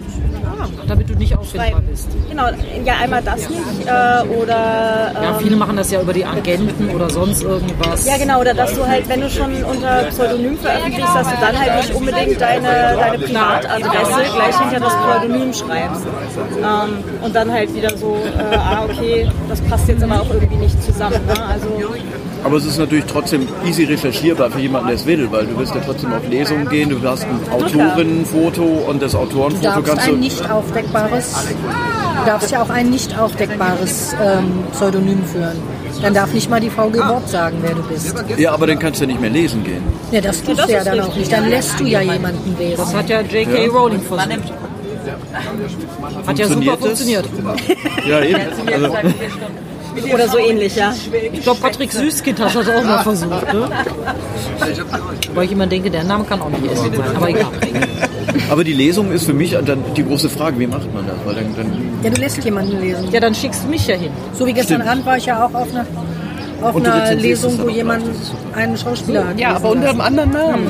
damit 0.88 1.10
du 1.10 1.14
nicht 1.14 1.38
auffindbar 1.38 1.82
bist. 1.82 2.10
Genau, 2.30 2.48
ja, 2.84 2.94
einmal 3.02 3.22
das 3.22 3.50
nicht. 3.50 3.62
Äh, 3.86 4.28
oder. 4.28 5.12
Ja, 5.14 5.34
viele 5.40 5.56
machen 5.56 5.78
das 5.78 5.92
ja 5.92 6.02
über 6.02 6.14
die 6.14 6.26
Agenten 6.26 6.90
oder 6.94 7.10
sonst 7.10 7.44
irgendwas. 7.44 8.06
Ja, 8.06 8.18
genau, 8.18 8.42
oder 8.42 8.54
dass 8.54 8.74
du 8.74 8.86
halt, 8.86 9.08
wenn 9.08 9.22
du 9.22 9.30
schon 9.30 9.64
unter 9.64 10.04
Pseudonym 10.10 10.58
veröffentlichst, 10.58 11.16
dass 11.16 11.30
du 11.30 11.36
dann 11.40 11.60
halt 11.60 11.76
nicht 11.78 11.94
unbedingt 11.94 12.42
deine, 12.42 12.96
deine 12.98 13.20
Privatadresse 13.20 14.32
gleich 14.34 14.60
hinter 14.60 14.80
das 14.80 14.94
Pseudonym 14.96 15.54
schreibst. 15.54 16.06
Ähm, 16.58 17.04
und 17.22 17.36
dann 17.36 17.52
halt 17.52 17.74
wieder 17.74 17.96
so, 17.98 18.18
äh, 18.38 18.56
ah, 18.56 18.84
okay, 18.84 19.30
das 19.48 19.62
passt 19.62 19.88
jetzt 19.88 20.04
aber 20.04 20.22
auch 20.22 20.30
irgendwie 20.30 20.58
nicht 20.58 20.84
zusammen. 20.84 21.20
Ne? 21.28 21.34
Also, 21.48 21.68
Aber 22.44 22.58
es 22.58 22.66
ist 22.66 22.78
natürlich 22.78 23.06
trotzdem 23.06 23.48
easy 23.66 23.84
recherchierbar 23.84 24.50
für 24.50 24.60
jemanden, 24.60 24.88
der 24.88 24.96
es 24.96 25.06
will, 25.06 25.28
weil 25.32 25.46
du 25.46 25.58
wirst 25.58 25.76
ja 25.76 25.82
trotzdem 25.86 26.14
auf 26.14 26.28
Lesungen 26.28 26.68
gehen, 26.70 26.90
du 26.90 27.02
hast 27.08 27.24
ein 27.26 27.40
Autorinnenfoto 27.52 28.64
und 28.64 29.02
das 29.02 29.12
Du 29.12 29.20
Autorenfoto 29.20 29.64
darfst 29.64 29.86
kannst 29.86 30.08
du... 30.08 30.14
ein 30.14 30.20
nicht 30.20 30.50
aufdeckbares, 30.50 31.34
du 32.20 32.26
darfst 32.26 32.52
ja 32.52 32.62
auch 32.62 32.70
ein 32.70 32.90
nicht 32.90 33.18
aufdeckbares 33.18 34.16
ähm, 34.24 34.64
Pseudonym 34.72 35.24
führen. 35.26 35.58
Dann 36.02 36.14
darf 36.14 36.34
nicht 36.34 36.50
mal 36.50 36.62
die 36.62 36.70
VG 36.70 36.98
Wort 36.98 37.28
sagen, 37.28 37.58
wer 37.62 37.76
du 37.76 37.82
bist. 37.84 38.16
Ja, 38.38 38.54
aber 38.54 38.68
dann 38.68 38.80
kannst 38.80 39.02
du 39.02 39.06
nicht 39.06 39.20
mehr 39.20 39.30
lesen 39.30 39.64
gehen. 39.66 39.84
Ja, 40.12 40.22
das 40.22 40.42
tust 40.42 40.64
du 40.66 40.72
ja 40.72 40.84
dann 40.84 41.02
auch 41.02 41.16
nicht. 41.16 41.32
Dann 41.32 41.50
lässt 41.50 41.78
du 41.78 41.84
ja 41.86 42.02
jemanden 42.02 42.58
lesen. 42.58 42.78
Das 42.78 42.94
hat 42.94 43.10
ja 43.10 43.20
J.K. 43.22 43.68
Rowling 43.68 44.02
versucht. 44.02 44.54
Hat 46.26 46.40
ja 46.40 46.48
super 46.48 46.78
Funktioniert 46.78 47.26
das? 47.26 47.32
funktioniert. 47.42 48.08
Ja, 48.08 48.22
eben. 48.22 48.42
Also, 48.74 48.96
oder 50.14 50.28
so 50.28 50.38
ähnlich, 50.38 50.76
ja. 50.76 50.94
Ich 51.32 51.42
glaube, 51.42 51.60
Patrick 51.62 51.92
Süßkind 51.92 52.40
hat 52.40 52.56
das 52.56 52.68
auch 52.68 52.84
mal 52.84 53.04
versucht. 53.04 53.54
Ne? 53.54 53.70
Weil 55.34 55.46
ich 55.46 55.52
immer 55.52 55.68
denke, 55.68 55.90
der 55.90 56.04
Name 56.04 56.24
kann 56.24 56.42
auch 56.42 56.50
nicht 56.50 56.72
essen 56.72 56.94
sein. 56.94 57.16
Aber 57.16 57.30
egal. 57.30 57.48
aber 58.50 58.64
die 58.64 58.74
Lesung 58.74 59.12
ist 59.12 59.26
für 59.26 59.34
mich 59.34 59.52
dann 59.66 59.84
die 59.96 60.04
große 60.04 60.30
Frage, 60.30 60.60
wie 60.60 60.68
macht 60.68 60.94
man 60.94 61.06
das? 61.08 61.16
Weil 61.26 61.36
dann, 61.36 61.56
dann 61.56 61.72
Ja, 62.04 62.10
du 62.10 62.22
lässt 62.22 62.44
jemanden 62.44 62.80
lesen. 62.80 63.12
Ja, 63.12 63.20
dann 63.20 63.34
schickst 63.34 63.64
du 63.64 63.70
mich 63.70 63.88
ja 63.88 63.96
hin. 63.96 64.12
So 64.34 64.46
wie 64.46 64.54
gestern 64.54 64.82
Stimmt. 64.82 64.92
Abend 64.92 65.06
war 65.06 65.18
ich 65.18 65.26
ja 65.26 65.46
auch 65.46 65.54
auf 65.54 65.70
einer, 65.72 65.86
auf 66.62 66.76
einer 66.76 67.16
Lesung, 67.16 67.58
wo 67.60 67.70
jemand 67.70 68.04
einen 68.54 68.78
Schauspieler 68.78 69.28
hat. 69.28 69.40
Ja, 69.40 69.56
aber 69.56 69.72
unter 69.72 69.90
einem 69.90 70.02
anderen 70.02 70.32
Namen. 70.32 70.68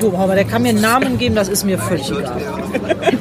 Du, 0.00 0.14
aber 0.16 0.34
der 0.34 0.44
kann 0.44 0.62
mir 0.62 0.70
einen 0.70 0.80
Namen 0.80 1.18
geben, 1.18 1.34
das 1.34 1.48
ist 1.48 1.64
mir 1.64 1.78
völlig 1.78 2.10
egal. 2.10 2.40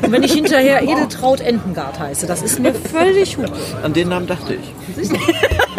Und 0.01 0.11
wenn 0.11 0.23
ich 0.23 0.33
hinterher 0.33 0.83
Edeltraut 0.83 1.39
Entengard 1.39 1.99
heiße, 1.99 2.27
das 2.27 2.41
ist 2.41 2.59
mir 2.59 2.73
völlig 2.73 3.37
hupe. 3.37 3.51
an 3.83 3.93
den 3.93 4.09
Namen 4.09 4.27
dachte 4.27 4.55
ich. 4.55 5.09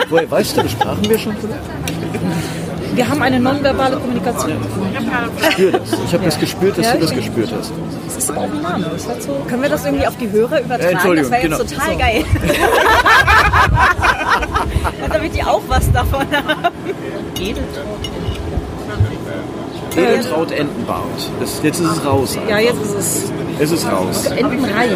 Woher, 0.09 0.31
weißt 0.31 0.57
du, 0.57 0.69
sprachen 0.69 1.09
wir 1.09 1.19
schon? 1.19 1.37
Wir 2.95 3.09
haben 3.09 3.21
eine 3.21 3.39
nonverbale 3.39 3.97
Kommunikation. 3.97 4.53
Ich 5.43 5.53
spüre 5.53 5.73
das. 5.73 5.93
Ich 6.07 6.15
habe 6.15 6.25
das 6.25 6.41
gespürt, 6.41 6.79
dass 6.79 6.93
du 6.93 6.99
das 6.99 7.15
gespürt 7.15 7.53
hast. 7.53 7.73
Das 8.07 8.17
ist 8.17 8.31
aber 8.31 8.41
auch 8.41 8.51
ein 8.51 8.63
Name. 8.63 8.91
So 8.97 9.33
Können 9.49 9.63
wir 9.63 9.69
das 9.69 9.85
irgendwie 9.85 10.07
auf 10.07 10.17
die 10.17 10.31
Hörer 10.31 10.61
übertragen? 10.61 10.83
Äh, 10.83 10.93
Entschuldigung, 10.93 11.31
das 11.31 11.43
wäre 11.43 11.51
jetzt 11.51 11.69
genau. 11.69 11.81
total 11.81 11.97
geil. 11.99 12.25
Damit 15.13 15.35
die 15.35 15.43
auch 15.43 15.63
was 15.69 15.93
davon 15.93 16.27
haben. 16.33 16.73
Edeltraut 17.39 18.09
Entenbart. 19.97 21.31
Das, 21.41 21.61
jetzt 21.63 21.81
ist 21.81 21.91
es 21.91 22.05
raus. 22.05 22.39
ja, 22.49 22.59
jetzt 22.59 22.83
ist 22.83 22.95
es 22.99 23.33
Es 23.59 23.71
ist 23.73 23.87
raus. 23.91 24.27
Entenreich. 24.27 24.91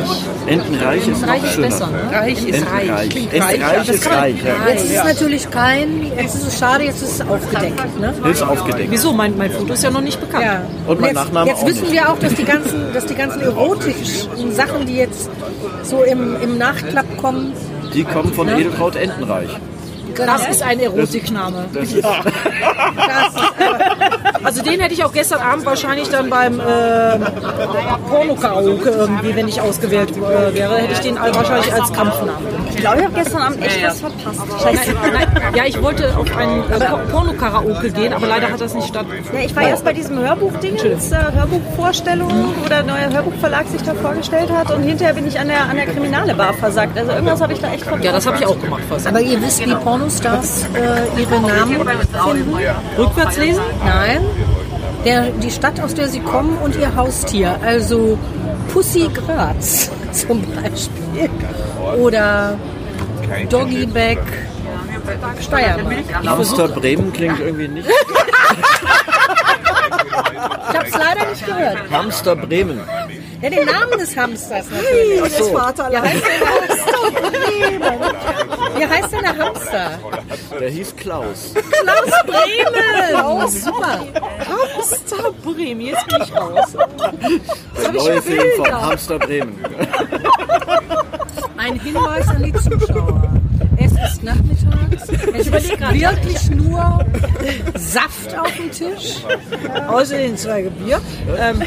Entenreich 0.46 1.08
ist 1.08 1.26
noch 1.26 1.34
ist 1.34 1.52
schöner. 1.52 1.66
besser. 1.68 1.86
Ne? 1.86 2.10
Reich 2.12 2.46
ist 2.46 2.58
Entenreich. 2.58 2.90
reich. 2.90 3.16
Entenreich 3.32 3.88
ist 3.88 4.10
reich. 4.10 4.34
Ja. 4.44 4.68
Jetzt 4.68 4.84
ist 4.84 4.96
es 4.96 5.04
natürlich 5.04 5.50
kein, 5.50 6.12
jetzt 6.16 6.34
ist 6.34 6.46
es 6.46 6.58
schade, 6.58 6.84
jetzt 6.84 7.02
ist 7.02 7.20
es 7.20 7.28
aufgedeckt. 7.28 8.00
Ne? 8.00 8.12
Ist 8.30 8.42
aufgedeckt. 8.42 8.90
Wieso? 8.90 9.12
Mein, 9.12 9.36
mein 9.38 9.50
Foto 9.50 9.72
ist 9.72 9.82
ja 9.82 9.90
noch 9.90 10.02
nicht 10.02 10.20
bekannt. 10.20 10.44
Ja. 10.44 10.62
Und 10.86 11.00
mein 11.00 11.14
jetzt, 11.14 11.24
Nachname 11.24 11.50
jetzt 11.50 11.66
wissen 11.66 11.82
nicht. 11.82 11.92
wir 11.92 12.10
auch, 12.10 12.18
dass 12.18 12.34
die 12.34 12.44
ganzen, 12.44 12.92
dass 12.92 13.06
die 13.06 13.14
ganzen 13.14 13.40
erotischen 13.40 14.52
Sachen, 14.52 14.86
die 14.86 14.96
jetzt 14.96 15.30
so 15.82 16.02
im, 16.02 16.36
im 16.42 16.58
Nachklapp 16.58 17.16
kommen, 17.16 17.52
Die 17.94 18.04
kommen 18.04 18.32
von 18.34 18.48
Edeltraut 18.48 18.96
Entenreich. 18.96 19.48
Das 20.16 20.48
ist 20.48 20.62
ein 20.62 20.80
Erotikname. 20.80 21.64
Das 21.72 21.92
ist, 21.92 22.04
Also 24.42 24.62
den 24.62 24.80
hätte 24.80 24.94
ich 24.94 25.04
auch 25.04 25.12
gestern 25.12 25.40
Abend 25.40 25.66
wahrscheinlich 25.66 26.08
dann 26.08 26.30
beim 26.30 26.60
äh, 26.60 27.18
Porno-Karaoke 28.08 28.88
irgendwie, 28.90 29.34
wenn 29.36 29.48
ich 29.48 29.60
ausgewählt 29.60 30.10
äh, 30.16 30.54
wäre, 30.54 30.76
hätte 30.76 30.92
ich 30.94 31.00
den 31.00 31.16
wahrscheinlich 31.16 31.72
als 31.72 31.92
Kampfnamen. 31.92 32.32
Ich 32.70 32.76
glaube, 32.76 32.98
ich 32.98 33.04
habe 33.04 33.14
gestern 33.14 33.42
Abend 33.42 33.62
echt 33.64 33.82
was 33.86 34.00
verpasst. 34.00 34.40
Scheiße. 34.62 34.94
Nein, 35.12 35.52
ja, 35.54 35.64
ich 35.66 35.82
wollte 35.82 36.16
auf 36.16 36.36
ein 36.36 36.60
äh, 36.70 36.78
Por- 36.84 36.98
Porno-Karaoke 37.10 37.90
gehen, 37.90 38.12
aber 38.12 38.26
leider 38.26 38.50
hat 38.50 38.60
das 38.60 38.74
nicht 38.74 38.88
stattgefunden. 38.88 39.34
Ja, 39.38 39.44
ich 39.44 39.54
war 39.54 39.62
erst 39.68 39.84
bei 39.84 39.92
diesem 39.92 40.18
Hörbuch-Dingens, 40.18 41.12
äh, 41.12 41.16
Hörbuchvorstellung, 41.34 42.54
wo 42.62 42.68
der 42.68 42.82
neue 42.82 43.10
Hörbuchverlag 43.12 43.66
sich 43.68 43.82
da 43.82 43.94
vorgestellt 43.94 44.50
hat 44.50 44.70
und 44.70 44.82
hinterher 44.82 45.14
bin 45.14 45.26
ich 45.26 45.38
an 45.38 45.48
der, 45.48 45.62
an 45.68 45.76
der 45.76 45.86
Kriminale 45.86 46.34
Bar 46.34 46.54
versagt. 46.54 46.96
Also 46.98 47.12
irgendwas 47.12 47.40
habe 47.40 47.52
ich 47.52 47.60
da 47.60 47.72
echt 47.72 47.82
verpasst. 47.82 48.04
Ja, 48.04 48.12
das 48.12 48.26
habe 48.26 48.36
ich 48.38 48.46
auch 48.46 48.58
gemacht. 48.60 48.82
Fast. 48.88 49.06
aber 49.06 49.20
ihr 49.20 49.40
wisst, 49.42 49.64
wie 49.64 49.74
Pornostars 49.74 50.64
äh, 50.74 51.20
ihre 51.20 51.40
Namen 51.40 51.76
finden? 51.76 52.54
Rückwärts 52.98 53.36
lesen? 53.36 53.60
Nein. 53.84 54.20
Der, 55.04 55.30
die 55.30 55.50
Stadt, 55.50 55.80
aus 55.80 55.94
der 55.94 56.08
sie 56.08 56.20
kommen 56.20 56.58
und 56.58 56.76
ihr 56.76 56.94
Haustier. 56.94 57.58
Also 57.64 58.18
Pussy 58.72 59.08
Graz 59.12 59.90
zum 60.12 60.42
Beispiel. 60.54 61.30
Oder 61.98 62.58
Doggyback 63.48 64.20
Steiermark. 65.40 66.04
Hamster 66.24 66.68
Bremen 66.68 67.12
klingt 67.12 67.40
irgendwie 67.40 67.68
nicht. 67.68 67.88
Ich 70.70 70.76
habe 70.76 70.86
es 70.86 70.94
leider 70.94 71.26
nicht 71.30 71.44
gehört. 71.46 71.78
Hamster 71.90 72.36
Bremen. 72.36 72.80
Ja, 73.42 73.50
den 73.50 73.66
Namen 73.66 73.98
des 73.98 74.16
Hamsters 74.16 74.66
natürlich. 74.70 75.36
das 75.36 75.48
Vaterland. 75.48 76.06
Wie 76.06 76.10
heißt 76.16 76.32
denn 76.32 76.42
der 76.42 77.76
Hamster? 77.78 78.38
Wie 78.78 78.86
heißt 78.86 79.12
denn 79.12 79.22
der 79.22 79.36
Hamster? 79.36 79.98
Der 80.60 80.70
hieß 80.70 80.94
Klaus. 80.96 81.52
Klaus 81.82 82.22
Bremen! 82.26 83.24
Oh, 83.24 83.46
super. 83.48 84.06
Hamster 84.48 85.32
Bremen, 85.44 85.80
jetzt 85.80 86.06
bin 86.06 86.22
ich 86.22 86.34
raus. 86.36 86.68
Der 87.82 87.92
neue 87.92 88.22
Film 88.22 88.46
von 88.56 88.72
Hamster 88.82 89.18
Bremen. 89.18 89.58
Ein 91.56 91.78
Hinweis 91.80 92.28
an 92.28 92.42
die 92.42 92.52
Zuschauer. 92.52 93.32
Es 93.76 93.92
ist 93.92 94.22
nachmittags. 94.22 95.08
Es 95.34 95.46
ist 95.46 95.52
wirklich 95.80 96.50
nur 96.50 97.04
Saft 97.76 98.38
auf 98.38 98.54
dem 98.56 98.70
Tisch. 98.70 99.16
Außer 99.88 100.16
den 100.18 100.36
zwei 100.36 100.62
Bier. 100.64 101.00
Ähm, 101.38 101.62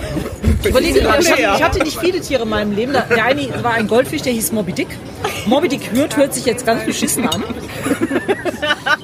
ich 0.62 0.70
überlege 0.70 1.02
gerade, 1.02 1.22
ich, 1.22 1.32
hatte- 1.32 1.42
ich 1.42 1.64
hatte 1.64 1.80
nicht 1.80 2.00
viele 2.00 2.22
Tiere 2.22 2.44
in 2.44 2.50
meinem 2.50 2.76
Leben. 2.76 2.94
Der 2.94 3.26
eine 3.26 3.64
war 3.64 3.74
ein 3.74 3.88
Goldfisch, 3.88 4.22
der 4.22 4.34
hieß 4.34 4.52
Moby 4.52 4.74
Dick. 4.74 4.88
Moby 5.46 5.68
Dick 5.70 5.92
hört, 5.92 6.16
hört 6.18 6.34
sich 6.34 6.46
jetzt 6.46 6.66
ganz 6.66 6.86
beschissen 6.86 7.28
an. 7.28 7.44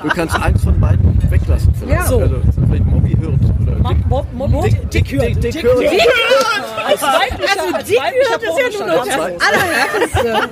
Du 0.02 0.08
kannst 0.10 0.36
eins 0.40 0.64
von 0.64 0.80
beiden 0.80 0.99
Vielleicht. 1.80 2.00
Ja. 2.02 2.08
So. 2.08 2.20
Also, 2.20 2.36
vielleicht 2.68 2.86
Moby 2.86 3.18
hört. 3.20 3.40
Oder 3.62 3.78
Mob, 3.80 4.26
Mob, 4.34 4.52
Moby 4.52 4.70
Dick, 4.94 5.12
hört. 5.12 5.44
Dick, 5.44 5.64
hört. 5.64 5.78
Als 6.86 7.04
Also 7.04 7.78
Dick 7.88 8.00
hört 8.00 8.44
ist 8.44 8.80
ja 8.80 8.86
nur 8.86 8.96
noch 8.96 9.06
das 9.06 9.16
allerhärteste. 9.16 10.50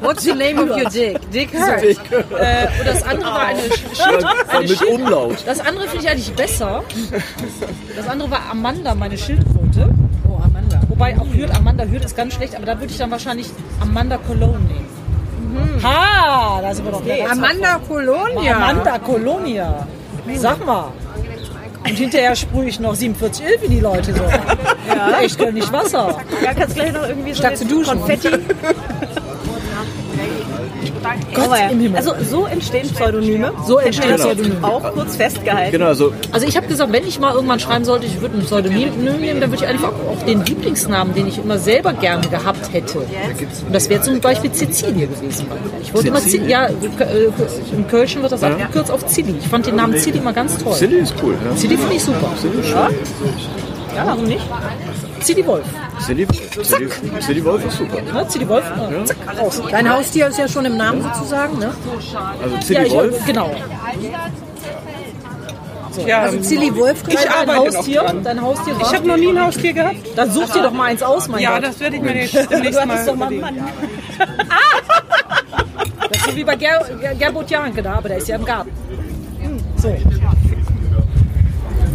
What's 0.00 0.24
the 0.24 0.32
name 0.34 0.60
of 0.62 0.70
your 0.76 0.88
dick? 0.90 1.30
Dick 1.30 1.50
hurt. 1.52 1.82
Äh, 1.82 2.66
und 2.78 2.86
das 2.86 3.02
andere 3.04 3.30
war 3.30 3.46
eine 3.46 3.60
Sch- 3.60 4.04
Schild, 4.10 4.24
eine 4.48 4.68
mit 4.68 4.82
Umlaut. 4.82 5.36
Das 5.46 5.60
andere 5.60 5.86
finde 5.88 6.04
ich 6.04 6.10
eigentlich 6.10 6.32
besser. 6.34 6.82
Das 7.96 8.08
andere 8.08 8.30
war 8.30 8.40
Amanda, 8.50 8.94
meine 8.94 9.16
Schildkröte. 9.16 9.94
Oh, 10.28 10.36
Amanda. 10.42 10.80
Wobei 10.88 11.16
auch 11.18 11.26
Hürth, 11.32 11.54
Amanda 11.54 11.84
Hürth 11.84 12.04
ist 12.04 12.16
ganz 12.16 12.34
schlecht, 12.34 12.56
aber 12.56 12.66
da 12.66 12.78
würde 12.80 12.92
ich 12.92 12.98
dann 12.98 13.10
wahrscheinlich 13.10 13.48
Amanda 13.80 14.18
Cologne 14.18 14.58
nehmen. 14.58 14.88
Ha, 15.82 16.60
da 16.62 16.74
sind 16.74 16.84
wir 16.84 16.92
doch 16.92 17.04
wieder 17.04 17.30
Amanda 17.30 17.80
Colonia. 17.86 18.56
Amanda 18.56 18.98
Colonia. 18.98 19.86
Sag 20.36 20.64
mal. 20.64 20.92
Und 21.84 21.96
hinterher 21.96 22.36
sprühe 22.36 22.68
ich 22.68 22.78
noch 22.78 22.94
4711 22.94 23.62
in 23.64 23.70
die 23.70 23.80
Leute 23.80 24.14
so. 24.14 24.22
Ja. 24.22 25.20
Echt 25.20 25.38
gönn 25.38 25.54
nicht 25.54 25.72
Wasser. 25.72 26.16
Ja, 26.42 26.54
kannst 26.54 26.76
gleich 26.76 26.92
noch 26.92 27.08
irgendwie 27.08 27.32
so 27.32 27.38
Statt 27.38 27.58
zu 27.58 27.66
duschen. 27.66 27.98
Konfetti. 27.98 28.28
Gott 31.34 31.58
im 31.70 31.80
Himmel. 31.80 31.96
Also 31.96 32.12
so 32.28 32.46
entstehen 32.46 32.88
Pseudonyme. 32.92 33.52
So 33.66 33.78
entstehen 33.78 34.10
das 34.12 34.22
Pseudonyme. 34.22 34.56
Auch 34.62 34.92
kurz 34.92 35.16
festgehalten. 35.16 35.72
Genau, 35.72 35.86
also 35.86 36.12
Also 36.30 36.46
ich 36.46 36.56
habe 36.56 36.66
gesagt, 36.66 36.92
wenn 36.92 37.06
ich 37.06 37.18
mal 37.18 37.34
irgendwann 37.34 37.60
schreiben 37.60 37.84
sollte, 37.84 38.06
ich 38.06 38.20
würde 38.20 38.38
ein 38.38 38.44
Pseudonym 38.44 38.90
nehmen, 39.02 39.40
dann 39.40 39.50
würde 39.50 39.64
ich 39.64 39.68
einfach 39.68 39.88
auch 39.90 40.22
den 40.26 40.44
Lieblingsnamen, 40.44 41.14
den 41.14 41.28
ich 41.28 41.38
immer 41.38 41.58
selber 41.58 41.92
gerne 41.92 42.26
gehabt 42.28 42.72
hätte. 42.72 42.98
Und 42.98 43.72
das 43.72 43.88
wäre 43.88 44.02
zum 44.02 44.20
Beispiel 44.20 44.52
Cecilie 44.52 45.06
gewesen. 45.06 45.46
Ich 45.82 45.92
wollte 45.94 46.08
immer 46.08 46.20
Cecilie? 46.20 46.42
Zilli, 46.42 46.50
ja, 46.50 46.66
äh, 46.66 47.30
im 47.72 47.86
Kölschen 47.88 48.22
wird 48.22 48.32
das 48.32 48.42
abgekürzt 48.42 48.90
auf 48.90 49.06
Zilli. 49.06 49.34
Ich 49.40 49.48
fand 49.48 49.66
den 49.66 49.76
Namen 49.76 49.96
Zilli 49.96 50.18
immer 50.18 50.32
ganz 50.32 50.56
toll. 50.58 50.74
Silly 50.74 50.98
ist 50.98 51.14
cool. 51.22 51.34
Ja. 51.44 51.56
Zilli 51.56 51.76
finde 51.76 51.94
ich 51.94 52.02
super. 52.02 52.30
Ja, 53.94 54.06
warum 54.06 54.24
nicht? 54.24 54.40
Zilli 55.22 55.46
Wolf. 55.46 55.64
Silly, 56.00 56.26
Silly, 56.62 56.88
Silly 57.20 57.44
Wolf 57.44 57.64
ist 57.64 57.76
super. 57.78 58.00
Ne? 58.02 58.28
Zilli 58.28 58.48
Wolf, 58.48 58.64
ja. 58.76 59.04
zack, 59.04 59.16
raus. 59.40 59.62
Dein 59.70 59.92
Haustier 59.92 60.26
ist 60.28 60.38
ja 60.38 60.48
schon 60.48 60.64
im 60.64 60.76
Namen 60.76 61.02
sozusagen, 61.02 61.58
ne? 61.58 61.72
Also 62.42 62.54
Ja, 62.56 62.62
Silly 62.62 62.86
ich, 62.86 62.92
Wolf. 62.92 63.24
genau. 63.26 63.50
Ja, 66.06 66.20
Also 66.22 66.38
Zilli 66.40 66.74
Wolf 66.74 67.02
ich 67.06 67.14
Dein 67.14 67.28
arbeite 67.28 67.76
Haustier, 67.76 68.00
dran. 68.00 68.24
dein 68.24 68.40
Haustier 68.40 68.74
war? 68.80 68.86
Ich 68.90 68.94
habe 68.96 69.06
noch 69.06 69.16
nie 69.18 69.28
ein 69.28 69.42
Haustier 69.42 69.72
gehabt. 69.74 69.96
Dann 70.16 70.30
such 70.30 70.48
dir 70.50 70.62
doch 70.62 70.72
mal 70.72 70.84
eins 70.84 71.02
aus, 71.02 71.28
mein 71.28 71.40
Ja, 71.42 71.54
Gott. 71.56 71.64
das 71.64 71.80
werde 71.80 71.96
ich 71.96 72.02
mir 72.02 72.16
jetzt 72.16 72.50
demnächst 72.50 72.86
mal 72.86 73.04
doch 73.04 73.14
mal 73.16 73.26
einen. 73.28 73.40
Mann. 73.40 73.56
Das 76.10 76.18
ist 76.18 76.30
so 76.30 76.36
wie 76.36 76.44
bei 76.44 76.56
Ger 76.56 76.80
Ger 77.00 77.14
Gerbot 77.14 77.50
Janke 77.50 77.82
da, 77.82 77.94
aber 77.94 78.08
der 78.08 78.18
ist 78.18 78.28
ja 78.28 78.36
im 78.36 78.44
Garten. 78.44 78.70
So. 79.76 79.94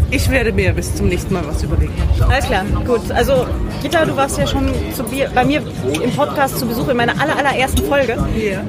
Ich 0.09 0.29
werde 0.29 0.53
mir 0.53 0.71
bis 0.73 0.95
zum 0.95 1.09
nächsten 1.09 1.33
Mal 1.33 1.45
was 1.45 1.61
überlegen. 1.63 1.93
Alles 2.29 2.45
klar, 2.45 2.63
gut. 2.85 3.11
Also, 3.11 3.45
Gitta, 3.81 4.05
du 4.05 4.15
warst 4.15 4.37
ja 4.37 4.47
schon 4.47 4.71
zu, 4.95 5.03
bei 5.35 5.43
mir 5.43 5.61
im 6.01 6.11
Podcast 6.11 6.59
zu 6.59 6.65
Besuch 6.65 6.87
in 6.87 6.97
meiner 6.97 7.19
aller, 7.19 7.35
allerersten 7.37 7.83
Folge. 7.83 8.17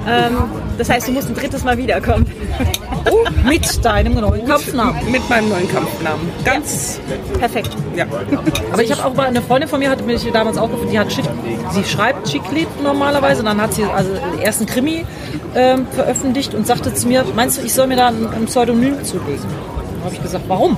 Ähm, 0.06 0.36
das 0.76 0.90
heißt, 0.90 1.06
du 1.06 1.12
musst 1.12 1.28
ein 1.28 1.34
drittes 1.34 1.64
Mal 1.64 1.76
wiederkommen. 1.78 2.26
Oh, 3.10 3.24
mit 3.48 3.84
deinem 3.84 4.14
neuen 4.14 4.44
Kampfnamen. 4.44 5.10
Mit 5.10 5.26
meinem 5.30 5.48
neuen 5.48 5.68
Kampfnamen. 5.68 6.28
Ganz, 6.44 7.00
Perfekt. 7.38 7.70
ja. 7.96 8.04
Aber 8.72 8.82
ich 8.82 8.90
habe 8.92 9.04
auch 9.04 9.14
mal 9.14 9.28
eine 9.28 9.40
Freundin 9.40 9.68
von 9.68 9.78
mir 9.78 9.88
hat 9.88 10.04
mich 10.04 10.30
damals 10.30 10.58
auch 10.58 10.68
gefunden, 10.68 10.90
die 10.92 10.98
hat 10.98 11.10
Schick, 11.10 11.24
sie 11.70 11.84
schreibt 11.84 12.28
Chicklit 12.28 12.68
normalerweise, 12.82 13.40
und 13.40 13.46
dann 13.46 13.62
hat 13.62 13.72
sie 13.72 13.84
also 13.84 14.10
den 14.12 14.40
ersten 14.40 14.66
Krimi 14.66 15.06
ähm, 15.54 15.86
veröffentlicht 15.92 16.54
und 16.54 16.66
sagte 16.66 16.92
zu 16.92 17.06
mir, 17.08 17.24
meinst 17.34 17.58
du, 17.58 17.62
ich 17.62 17.72
soll 17.72 17.86
mir 17.86 17.96
da 17.96 18.08
ein, 18.08 18.26
ein 18.26 18.44
Pseudonym 18.44 19.02
zulegen? 19.04 19.38
Dann 19.38 20.04
habe 20.04 20.14
ich 20.14 20.22
gesagt, 20.22 20.44
warum? 20.48 20.76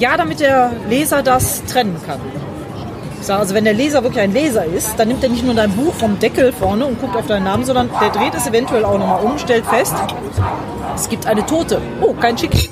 Ja, 0.00 0.16
damit 0.16 0.40
der 0.40 0.72
Leser 0.88 1.22
das 1.22 1.62
trennen 1.66 1.94
kann. 2.06 2.18
Ich 3.20 3.26
sage, 3.26 3.40
also 3.40 3.54
wenn 3.54 3.64
der 3.64 3.74
Leser 3.74 4.02
wirklich 4.02 4.22
ein 4.22 4.32
Leser 4.32 4.64
ist, 4.64 4.98
dann 4.98 5.08
nimmt 5.08 5.22
er 5.22 5.28
nicht 5.28 5.44
nur 5.44 5.52
dein 5.52 5.70
Buch 5.72 5.92
vom 5.92 6.18
Deckel 6.18 6.52
vorne 6.52 6.86
und 6.86 6.98
guckt 6.98 7.14
auf 7.14 7.26
deinen 7.26 7.44
Namen, 7.44 7.66
sondern 7.66 7.90
der 8.00 8.08
dreht 8.08 8.34
es 8.34 8.46
eventuell 8.46 8.86
auch 8.86 8.98
nochmal 8.98 9.22
um, 9.22 9.38
stellt 9.38 9.66
fest, 9.66 9.94
es 10.96 11.06
gibt 11.10 11.26
eine 11.26 11.44
Tote. 11.44 11.82
Oh, 12.00 12.14
kein 12.14 12.34
Chicklit. 12.34 12.70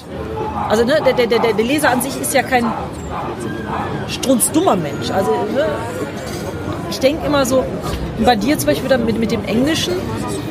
Also 0.70 0.86
ne, 0.86 1.02
der, 1.04 1.12
der, 1.12 1.26
der, 1.26 1.52
der 1.52 1.64
Leser 1.64 1.90
an 1.90 2.00
sich 2.00 2.18
ist 2.18 2.32
ja 2.32 2.42
kein 2.42 2.64
strunzdummer 4.08 4.76
Mensch. 4.76 5.10
Also 5.10 5.32
ne, 5.54 5.66
ich 6.88 6.98
denke 6.98 7.26
immer 7.26 7.44
so, 7.44 7.62
bei 8.24 8.36
dir 8.36 8.56
zum 8.56 8.68
Beispiel 8.68 8.96
mit, 8.96 9.18
mit 9.18 9.30
dem 9.30 9.44
Englischen, 9.44 9.92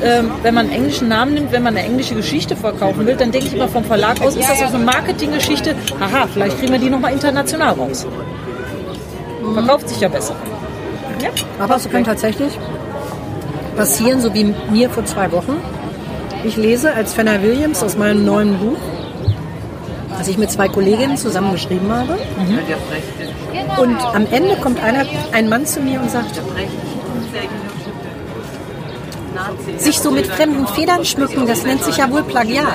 ähm, 0.02 0.30
wenn 0.42 0.54
man 0.54 0.66
einen 0.66 0.74
englischen 0.74 1.08
Namen 1.08 1.34
nimmt, 1.34 1.52
wenn 1.52 1.62
man 1.62 1.76
eine 1.76 1.86
englische 1.86 2.14
Geschichte 2.14 2.56
verkaufen 2.56 3.06
will, 3.06 3.16
dann 3.16 3.32
denke 3.32 3.48
ich 3.48 3.54
immer 3.54 3.68
vom 3.68 3.84
Verlag 3.84 4.20
aus, 4.20 4.36
ist 4.36 4.48
das 4.48 4.62
auch 4.62 4.74
eine 4.74 4.84
Marketinggeschichte, 4.84 5.74
haha, 6.00 6.26
vielleicht 6.32 6.58
kriegen 6.58 6.72
wir 6.72 6.78
die 6.78 6.90
nochmal 6.90 7.12
international 7.12 7.74
raus. 7.74 8.06
Verkauft 9.54 9.88
sich 9.88 10.00
ja 10.00 10.08
besser. 10.08 10.36
Aber 11.58 11.76
es 11.76 11.88
kann 11.90 12.04
tatsächlich 12.04 12.52
passieren, 13.76 14.20
so 14.20 14.32
wie 14.34 14.54
mir 14.70 14.90
vor 14.90 15.04
zwei 15.04 15.30
Wochen. 15.32 15.56
Ich 16.44 16.56
lese 16.56 16.92
als 16.94 17.14
Fenner 17.14 17.42
Williams 17.42 17.82
aus 17.82 17.96
meinem 17.96 18.24
neuen 18.24 18.58
Buch, 18.58 18.78
das 20.16 20.28
ich 20.28 20.38
mit 20.38 20.50
zwei 20.50 20.68
Kolleginnen 20.68 21.16
zusammengeschrieben 21.16 21.90
habe. 21.92 22.18
Und 23.80 23.96
am 24.14 24.26
Ende 24.30 24.56
kommt 24.56 24.82
einer, 24.82 25.04
ein 25.32 25.48
Mann 25.48 25.66
zu 25.66 25.80
mir 25.80 26.00
und 26.00 26.10
sagt, 26.10 26.40
sich 29.80 29.98
so 29.98 30.10
mit 30.10 30.26
fremden 30.26 30.66
Federn 30.68 31.04
schmücken, 31.04 31.46
das 31.46 31.64
nennt 31.64 31.84
sich 31.84 31.96
ja 31.96 32.10
wohl 32.10 32.22
Plagiat. 32.22 32.66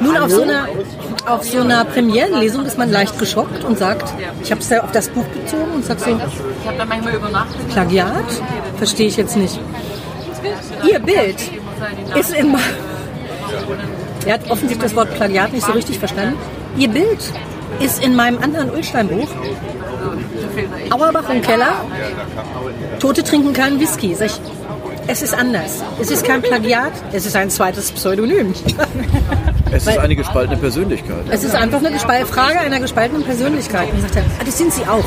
Nun, 0.00 0.16
auf 0.16 0.30
so 0.30 0.42
einer, 0.42 0.68
auf 1.26 1.44
so 1.44 1.60
einer 1.60 1.84
Premierenlesung 1.84 2.64
ist 2.64 2.78
man 2.78 2.90
leicht 2.90 3.18
geschockt 3.18 3.64
und 3.64 3.78
sagt, 3.78 4.12
ich 4.42 4.50
habe 4.50 4.60
es 4.60 4.68
ja 4.68 4.82
auf 4.82 4.92
das 4.92 5.08
Buch 5.08 5.24
bezogen 5.26 5.72
und 5.74 5.84
sag 5.84 6.00
so, 6.00 6.18
Plagiat? 7.70 8.24
Verstehe 8.78 9.08
ich 9.08 9.16
jetzt 9.16 9.36
nicht. 9.36 9.58
Ihr 10.88 10.98
Bild 10.98 11.36
ist 12.18 12.34
in... 12.34 12.56
Er 14.26 14.34
hat 14.34 14.50
offensichtlich 14.50 14.90
das 14.90 14.94
Wort 14.96 15.14
Plagiat 15.14 15.52
nicht 15.52 15.66
so 15.66 15.72
richtig 15.72 15.98
verstanden. 15.98 16.38
Ihr 16.76 16.88
Bild 16.88 17.20
ist 17.80 18.04
in 18.04 18.14
meinem 18.14 18.38
anderen 18.42 18.70
Ulstein-Buch. 18.70 19.28
Auerbach 20.90 21.28
und 21.28 21.42
Keller. 21.42 21.84
Tote 22.98 23.22
trinken 23.22 23.52
keinen 23.52 23.80
Whisky. 23.80 24.14
Sag 24.14 24.26
ich, 24.26 24.40
es 25.10 25.22
ist 25.22 25.34
anders. 25.34 25.82
Es 26.00 26.10
ist 26.10 26.24
kein 26.24 26.40
Plagiat, 26.40 26.92
es 27.12 27.26
ist 27.26 27.34
ein 27.34 27.50
zweites 27.50 27.90
Pseudonym. 27.92 28.54
Es 29.72 29.86
ist 29.86 29.98
eine 29.98 30.16
gespaltene 30.16 30.56
Persönlichkeit. 30.56 31.26
Es 31.30 31.44
ist 31.44 31.54
einfach 31.54 31.78
eine 31.78 31.92
Gespal 31.92 32.26
Frage 32.26 32.58
einer 32.58 32.80
gespaltenen 32.80 33.22
Persönlichkeit. 33.22 33.92
Und 33.92 34.00
sagt 34.00 34.16
er, 34.16 34.22
ah, 34.22 34.42
das 34.44 34.58
sind 34.58 34.72
Sie 34.72 34.82
auch. 34.82 35.04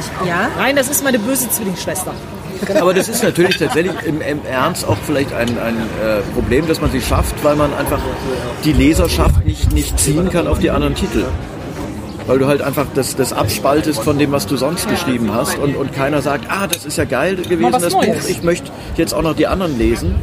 Ich, 0.00 0.28
ja, 0.28 0.50
Nein, 0.58 0.74
das 0.74 0.88
ist 0.88 1.04
meine 1.04 1.20
böse 1.20 1.48
Zwillingsschwester. 1.48 2.12
Aber 2.80 2.92
das 2.92 3.08
ist 3.08 3.22
natürlich 3.22 3.58
tatsächlich 3.58 3.94
im, 4.04 4.20
im 4.20 4.44
Ernst 4.44 4.88
auch 4.88 4.96
vielleicht 5.06 5.32
ein, 5.32 5.56
ein 5.60 5.76
äh, 6.02 6.20
Problem, 6.34 6.66
dass 6.66 6.80
man 6.80 6.90
sie 6.90 7.00
schafft, 7.00 7.44
weil 7.44 7.54
man 7.54 7.72
einfach 7.74 8.00
die 8.64 8.72
Leserschaft 8.72 9.46
nicht, 9.46 9.72
nicht 9.72 9.96
ziehen 10.00 10.30
kann 10.30 10.48
auf 10.48 10.58
die 10.58 10.70
anderen 10.70 10.96
Titel. 10.96 11.24
Weil 12.26 12.38
du 12.40 12.46
halt 12.46 12.60
einfach 12.62 12.86
das, 12.94 13.14
das 13.14 13.32
abspaltest 13.32 14.00
von 14.02 14.18
dem, 14.18 14.32
was 14.32 14.46
du 14.46 14.56
sonst 14.56 14.88
geschrieben 14.88 15.32
hast 15.32 15.58
und, 15.58 15.76
und 15.76 15.92
keiner 15.94 16.22
sagt, 16.22 16.46
ah, 16.50 16.66
das 16.66 16.84
ist 16.84 16.96
ja 16.98 17.04
geil 17.04 17.36
gewesen, 17.36 17.70
das 17.72 17.92
Buch, 17.92 18.04
Neues. 18.04 18.28
ich 18.28 18.42
möchte 18.42 18.70
jetzt 18.96 19.14
auch 19.14 19.22
noch 19.22 19.34
die 19.36 19.46
anderen 19.46 19.78
lesen. 19.78 20.16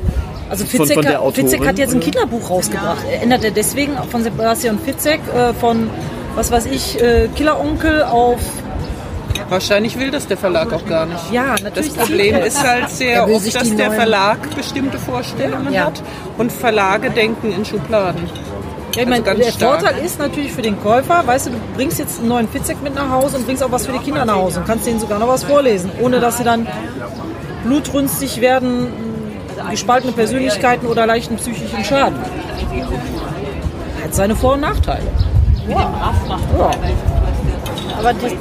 Also 0.49 0.65
Von- 0.65 0.85
Fitzek, 0.87 0.95
von 1.05 1.15
Autorin, 1.15 1.47
Fitzek 1.49 1.65
hat 1.67 1.77
jetzt 1.79 1.93
ein? 1.93 1.99
Kinderbuch 2.01 2.49
rausgebracht. 2.49 3.03
Ändert 3.21 3.43
er 3.45 3.51
deswegen 3.51 3.93
von 4.11 4.21
Sebastian 4.23 4.77
Fitzek 4.79 5.21
äh, 5.33 5.53
von, 5.53 5.89
was 6.35 6.51
weiß 6.51 6.65
ich, 6.67 7.01
äh, 7.01 7.29
Killeronkel 7.35 8.03
auf... 8.03 8.39
Wahrscheinlich 9.49 9.97
will 9.99 10.11
das 10.11 10.27
der 10.27 10.37
Verlag 10.37 10.71
auch 10.73 10.85
gar 10.85 11.05
nicht. 11.05 11.31
Ja, 11.31 11.55
Das 11.55 11.63
natürlich. 11.63 11.95
Problem 11.97 12.35
ist 12.37 12.63
halt 12.63 12.89
sehr 12.89 13.27
oft, 13.29 13.55
dass 13.55 13.75
der 13.75 13.91
Verlag 13.91 14.37
bestimmte 14.55 14.97
Vorstellungen 14.99 15.71
Ja. 15.73 15.85
hat 15.85 16.01
und 16.37 16.51
Verlage 16.51 17.09
denken 17.11 17.51
in 17.51 17.63
Schubladen. 17.65 18.29
Ja, 18.95 19.01
ich 19.01 19.07
meine, 19.07 19.23
ganz 19.23 19.39
der 19.39 19.51
stark. 19.51 19.81
Vorteil 19.81 20.05
ist 20.05 20.19
natürlich 20.19 20.51
für 20.51 20.61
den 20.61 20.79
Käufer, 20.81 21.25
weißt 21.25 21.47
du, 21.47 21.51
du 21.51 21.57
bringst 21.75 21.97
jetzt 21.99 22.19
einen 22.19 22.27
neuen 22.29 22.47
Fitzek 22.47 22.81
mit 22.83 22.93
nach 22.93 23.09
Hause 23.09 23.37
und 23.37 23.45
bringst 23.45 23.63
auch 23.63 23.71
was 23.71 23.85
für 23.87 23.91
die 23.93 23.99
Kinder 23.99 24.23
nach 24.25 24.35
Hause 24.35 24.59
und 24.59 24.67
kannst 24.67 24.85
denen 24.85 24.99
sogar 24.99 25.17
noch 25.19 25.27
was 25.27 25.43
vorlesen, 25.43 25.91
ohne 26.01 26.19
dass 26.19 26.37
sie 26.37 26.43
dann 26.43 26.67
blutrünstig 27.63 28.39
werden, 28.41 28.87
gespaltene 29.71 30.13
Persönlichkeiten 30.13 30.85
oder 30.87 31.07
leichten 31.07 31.37
psychischen 31.37 31.83
Schaden. 31.83 32.19
Hat 34.03 34.13
seine 34.13 34.35
Vor- 34.35 34.53
und 34.53 34.61
Nachteile. 34.61 35.07
Ja. 35.67 35.89
Aber 37.97 38.13
die, 38.13 38.37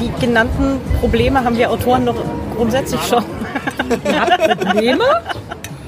die 0.00 0.10
genannten 0.26 0.80
Probleme 1.00 1.42
haben 1.44 1.56
wir 1.56 1.70
Autoren 1.70 2.04
doch 2.06 2.16
grundsätzlich 2.56 3.00
schon. 3.02 3.24
Probleme? 4.58 5.04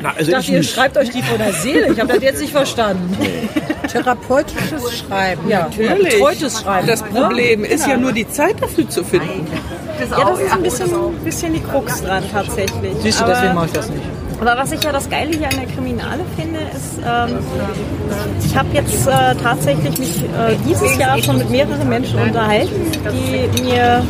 Na, 0.00 0.10
also 0.16 0.22
Ich 0.22 0.30
dachte, 0.30 0.44
ich 0.44 0.52
ihr 0.52 0.58
nicht. 0.60 0.72
schreibt 0.72 0.96
euch 0.96 1.10
die 1.10 1.22
von 1.22 1.38
der 1.38 1.52
Seele. 1.52 1.92
Ich 1.92 1.98
habe 2.00 2.12
das 2.12 2.22
jetzt 2.22 2.40
nicht 2.40 2.52
verstanden. 2.52 3.16
Therapeutisches 4.02 4.98
Schreiben. 4.98 5.48
Ja, 5.48 5.60
Natürlich. 5.62 6.14
betreutes 6.14 6.60
Schreiben. 6.60 6.86
Das? 6.86 7.02
Problem 7.02 7.64
ist 7.64 7.86
ja 7.86 7.96
nur 7.96 8.12
die 8.12 8.28
Zeit 8.28 8.60
dafür 8.62 8.88
zu 8.88 9.02
finden. 9.04 9.46
Ja, 10.10 10.30
das 10.30 10.40
ist 10.40 10.52
ein 10.52 10.62
bisschen, 10.62 10.90
bisschen 11.24 11.52
die 11.54 11.60
Krux 11.60 12.02
dran 12.02 12.22
tatsächlich. 12.32 12.92
Siehst 13.02 13.20
du, 13.20 13.24
Aber- 13.24 13.32
deswegen 13.34 13.54
mache 13.54 13.66
ich 13.66 13.72
das 13.72 13.88
nicht. 13.90 14.02
Aber 14.40 14.56
was 14.56 14.70
ich 14.70 14.80
ja 14.84 14.92
das 14.92 15.10
Geile 15.10 15.36
hier 15.36 15.48
an 15.48 15.56
der 15.56 15.66
Kriminale 15.66 16.20
finde, 16.36 16.60
ist, 16.60 17.00
ähm, 17.04 17.38
ich 18.46 18.56
habe 18.56 18.68
jetzt 18.72 19.04
äh, 19.08 19.34
tatsächlich 19.42 19.98
mich 19.98 20.22
äh, 20.22 20.54
dieses 20.64 20.96
Jahr 20.96 21.20
schon 21.20 21.38
mit 21.38 21.50
mehreren 21.50 21.88
Menschen 21.88 22.20
unterhalten, 22.20 22.70
die 23.56 23.62
mir 23.62 24.04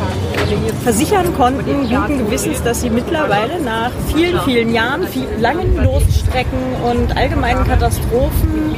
versichern 0.83 1.33
konnten, 1.35 1.89
guten 1.89 2.19
Gewissens, 2.25 2.61
dass 2.61 2.81
sie 2.81 2.91
mittlerweile 2.91 3.59
nach 3.59 3.89
vielen, 4.13 4.39
vielen 4.41 4.71
Jahren, 4.71 5.07
viel, 5.07 5.25
langen 5.39 5.75
Durststrecken 5.83 6.59
und 6.87 7.17
allgemeinen 7.17 7.63
Katastrophen 7.65 8.75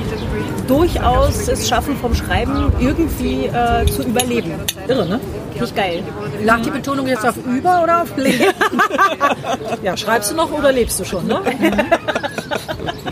durchaus 0.67 1.47
es 1.47 1.67
schaffen, 1.67 1.95
vom 1.97 2.13
Schreiben 2.13 2.71
irgendwie 2.79 3.45
äh, 3.45 3.85
zu 3.85 4.03
überleben. 4.03 4.53
Irre, 4.87 5.05
ne? 5.05 5.19
Nicht 5.59 5.75
geil. 5.75 6.03
Lag 6.43 6.61
die 6.61 6.71
Betonung 6.71 7.07
jetzt 7.07 7.25
auf 7.25 7.35
über 7.45 7.83
oder 7.83 8.03
auf 8.03 8.15
leben? 8.17 8.45
Ja, 9.83 9.97
schreibst 9.97 10.31
du 10.31 10.35
noch 10.35 10.51
oder 10.51 10.71
lebst 10.71 10.99
du 10.99 11.05
schon, 11.05 11.25
ne? 11.27 11.41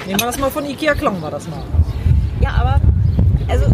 Nehmen 0.06 0.20
wir 0.20 0.26
das 0.26 0.38
mal 0.38 0.50
von 0.50 0.66
Ikea 0.66 0.94
Klong, 0.94 1.22
war 1.22 1.32
das 1.32 1.48
mal. 1.48 1.62
Ja, 2.42 2.52
aber 2.60 2.80
also 3.48 3.66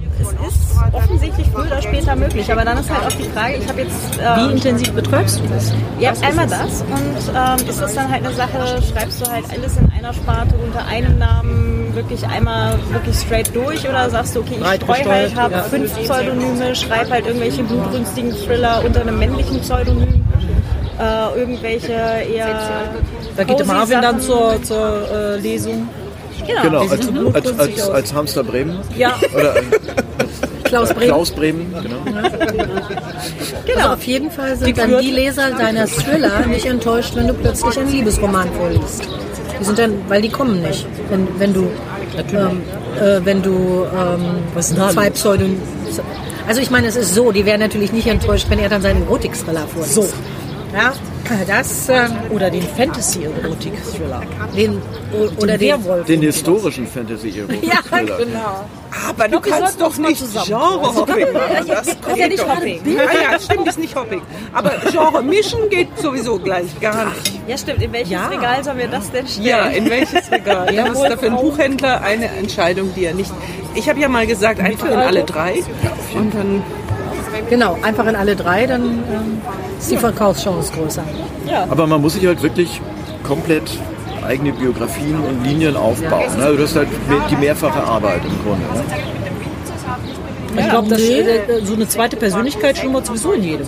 ist 0.48 0.76
offensichtlich 0.92 1.48
früher 1.54 1.66
oder 1.66 1.82
später 1.82 2.16
möglich. 2.16 2.52
Aber 2.52 2.64
dann 2.64 2.78
ist 2.78 2.90
halt 2.90 3.06
auch 3.06 3.18
die 3.18 3.30
Frage, 3.30 3.56
ich 3.56 3.68
habe 3.68 3.82
jetzt... 3.82 4.18
Wie 4.18 4.22
Ähm, 4.22 4.52
intensiv 4.52 4.92
betreibst 4.94 5.40
du 5.40 5.44
das? 5.54 5.74
ja, 6.00 6.14
einmal 6.22 6.48
das 6.48 6.82
und 6.82 7.34
ähm, 7.36 7.70
ist 7.70 7.82
das 7.82 7.94
dann 7.96 8.12
halt 8.12 8.26
eine 8.26 8.34
Sache, 8.36 8.82
schreibst 8.82 9.26
du 9.26 9.32
halt 9.32 9.46
alles 9.50 9.78
in 9.78 9.90
einer 9.98 10.14
Sparte 10.14 10.56
unter 10.56 10.86
einem 10.86 11.18
Namen 11.18 11.94
wirklich 11.96 12.26
einmal 12.28 12.78
wirklich 12.92 13.16
straight 13.16 13.56
durch 13.56 13.88
oder 13.88 14.10
sagst 14.10 14.36
du, 14.36 14.42
okay, 14.42 14.58
ich 14.60 14.84
streue 14.84 15.06
halt, 15.06 15.36
habe 15.36 15.54
ja. 15.54 15.64
fünf 15.64 15.96
Pseudonyme, 15.96 16.76
schreibe 16.76 17.12
halt 17.12 17.26
irgendwelche 17.26 17.64
blutrünstigen 17.64 18.32
Thriller 18.36 18.84
unter 18.86 19.02
einem 19.02 19.18
männlichen 19.18 19.62
Pseudonym, 19.62 20.26
äh, 21.00 21.40
irgendwelche 21.40 21.94
eher... 21.94 22.90
Da 23.38 23.44
geht 23.44 23.60
der 23.60 23.66
Marvin 23.66 24.02
dann 24.02 24.20
zur, 24.22 24.62
zur 24.64 25.10
äh, 25.12 25.38
Lesung. 25.38 25.88
Genau. 26.46 26.62
Genau, 26.62 26.80
als, 26.82 27.08
als, 27.34 27.60
als, 27.60 27.90
als 27.90 28.14
Hamster 28.14 28.44
Bremen. 28.44 28.80
Ja, 28.98 29.16
Oder 29.34 29.58
äh, 29.58 29.62
Klaus 30.76 30.94
Brehm. 30.94 31.08
Klaus 31.08 31.32
Bremen, 31.32 31.74
genau. 31.82 32.18
Also 33.78 33.94
auf 33.94 34.04
jeden 34.04 34.30
Fall 34.30 34.58
sind 34.58 34.68
Die 34.68 34.74
dann 34.74 35.00
die 35.00 35.12
Leser 35.12 35.52
deiner 35.52 35.88
Thriller 35.88 36.46
nicht 36.48 36.66
enttäuscht, 36.66 37.16
wenn 37.16 37.28
du 37.28 37.34
plötzlich 37.34 37.80
einen 37.80 37.92
Liebesroman 37.92 38.50
vorliest. 38.58 39.08
Die 39.60 39.64
sind 39.64 39.80
dann, 39.80 39.94
weil 40.10 40.22
die 40.22 40.30
kommen 40.30 40.62
nicht. 40.62 40.86
Wenn, 41.10 41.28
wenn 41.40 41.54
du 41.54 41.70
ähm, 42.18 42.62
äh, 43.00 43.20
wenn 43.24 43.42
du 43.42 43.86
ähm, 43.86 44.62
zwei 44.92 45.10
Pseudonym... 45.12 45.62
Also 46.48 46.62
ich 46.62 46.70
meine, 46.70 46.88
es 46.88 46.96
ist 46.96 47.16
so, 47.16 47.32
die 47.32 47.46
wären 47.46 47.60
natürlich 47.60 47.92
nicht 47.92 48.08
enttäuscht, 48.08 48.48
wenn 48.50 48.60
er 48.60 48.70
dann 48.70 48.82
seinen 48.82 49.04
Erotik-Thriller 49.04 49.68
vorliest. 49.68 49.96
So. 49.96 50.08
Ja, 50.74 50.94
das... 51.48 51.90
Ähm, 51.90 52.12
Oder 52.30 52.50
den 52.50 52.62
Fantasy-Erotik-Thriller. 52.62 54.22
den, 54.56 54.82
oder 55.40 55.58
den... 55.58 55.70
Werwolf. 55.70 56.06
Den 56.06 56.22
historischen 56.22 56.88
Fantasy-Erotik. 56.88 57.64
Ja, 57.64 57.80
genau. 57.92 58.66
Aber 59.08 59.28
du 59.28 59.40
kannst 59.40 59.82
doch 59.82 59.98
nicht 59.98 60.24
Genre-Hopping 60.46 61.34
machen. 61.34 61.68
Das 61.68 61.88
ist 61.88 61.98
ja 62.16 62.28
nicht 62.28 62.48
Hopping. 62.48 62.82
Ah 62.98 63.32
ja, 63.32 63.40
stimmt, 63.40 63.68
ist 63.68 63.80
nicht 63.80 63.96
Hopping. 63.96 64.22
Aber 64.54 64.72
Genre 64.92 65.22
mischen 65.24 65.70
geht 65.70 65.88
sowieso 66.00 66.40
gleich 66.40 66.80
gar 66.80 67.06
nicht. 67.06 67.34
Ja, 67.48 67.58
stimmt. 67.58 67.82
In 67.82 67.92
welches 67.92 68.12
Ja. 68.12 68.28
Regal 68.28 68.64
sollen 68.64 68.78
wir 68.78 68.88
das 68.88 69.12
denn 69.12 69.28
stellen? 69.28 69.48
Ja, 69.48 69.66
in 69.66 69.90
welches 69.90 70.32
Regal? 70.32 70.74
Das 70.74 70.90
ist 70.90 71.02
da 71.02 71.18
für 71.18 71.26
einen 71.28 71.36
Buchhändler 71.38 72.02
eine 72.02 72.28
Entscheidung, 72.28 72.94
die 72.96 73.06
er 73.06 73.14
nicht... 73.14 73.32
Ich 73.74 73.90
habe 73.90 74.00
ja 74.00 74.08
mal 74.08 74.26
gesagt, 74.26 74.60
einfach 74.60 74.88
in 74.88 74.94
alle 74.94 75.24
drei. 75.24 75.64
Und 76.14 76.34
dann... 76.34 76.64
Genau, 77.50 77.78
einfach 77.82 78.08
in 78.08 78.16
alle 78.16 78.36
drei, 78.36 78.66
dann 78.66 78.84
ähm, 78.84 79.42
ist 79.80 79.92
die 79.92 79.98
Verkaufschance 79.98 80.72
größer. 80.74 81.04
Aber 81.70 81.88
man 81.88 82.02
muss 82.02 82.14
sich 82.14 82.26
halt 82.26 82.42
wirklich 82.42 82.82
komplett 83.24 83.78
eigene 84.26 84.54
Biografien 84.54 85.20
und 85.20 85.44
Linien 85.44 85.76
aufbauen. 85.76 86.38
Ne? 86.38 86.46
Also 86.46 86.58
das 86.58 86.72
ist 86.72 86.78
halt 86.78 86.88
die 87.30 87.36
mehrfache 87.36 87.84
Arbeit 87.84 88.22
im 88.26 88.44
Grunde. 88.44 88.66
Ne? 88.74 88.84
Ich 90.58 90.70
glaube, 90.70 90.88
dass 90.90 91.02
äh, 91.02 91.62
so 91.64 91.74
eine 91.74 91.88
zweite 91.88 92.16
Persönlichkeit 92.16 92.78
schlummert 92.78 93.06
sowieso 93.06 93.34
in 93.34 93.44
jedem. 93.44 93.68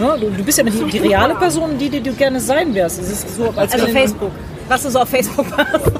Ja, 0.00 0.16
du, 0.16 0.30
du 0.30 0.44
bist 0.44 0.58
ja 0.58 0.64
die, 0.64 0.84
die 0.84 0.98
reale 0.98 1.34
Person, 1.34 1.76
die, 1.78 1.88
die 1.88 2.00
du 2.00 2.12
gerne 2.12 2.40
sein 2.40 2.74
wärst. 2.74 3.00
Es 3.00 3.10
ist 3.10 3.36
so, 3.36 3.52
als 3.56 3.72
Also 3.72 3.86
Facebook. 3.86 4.30
Was 4.68 4.82
du 4.82 4.90
so 4.90 5.00
auf 5.00 5.08
Facebook 5.08 5.46
machst. 5.50 5.90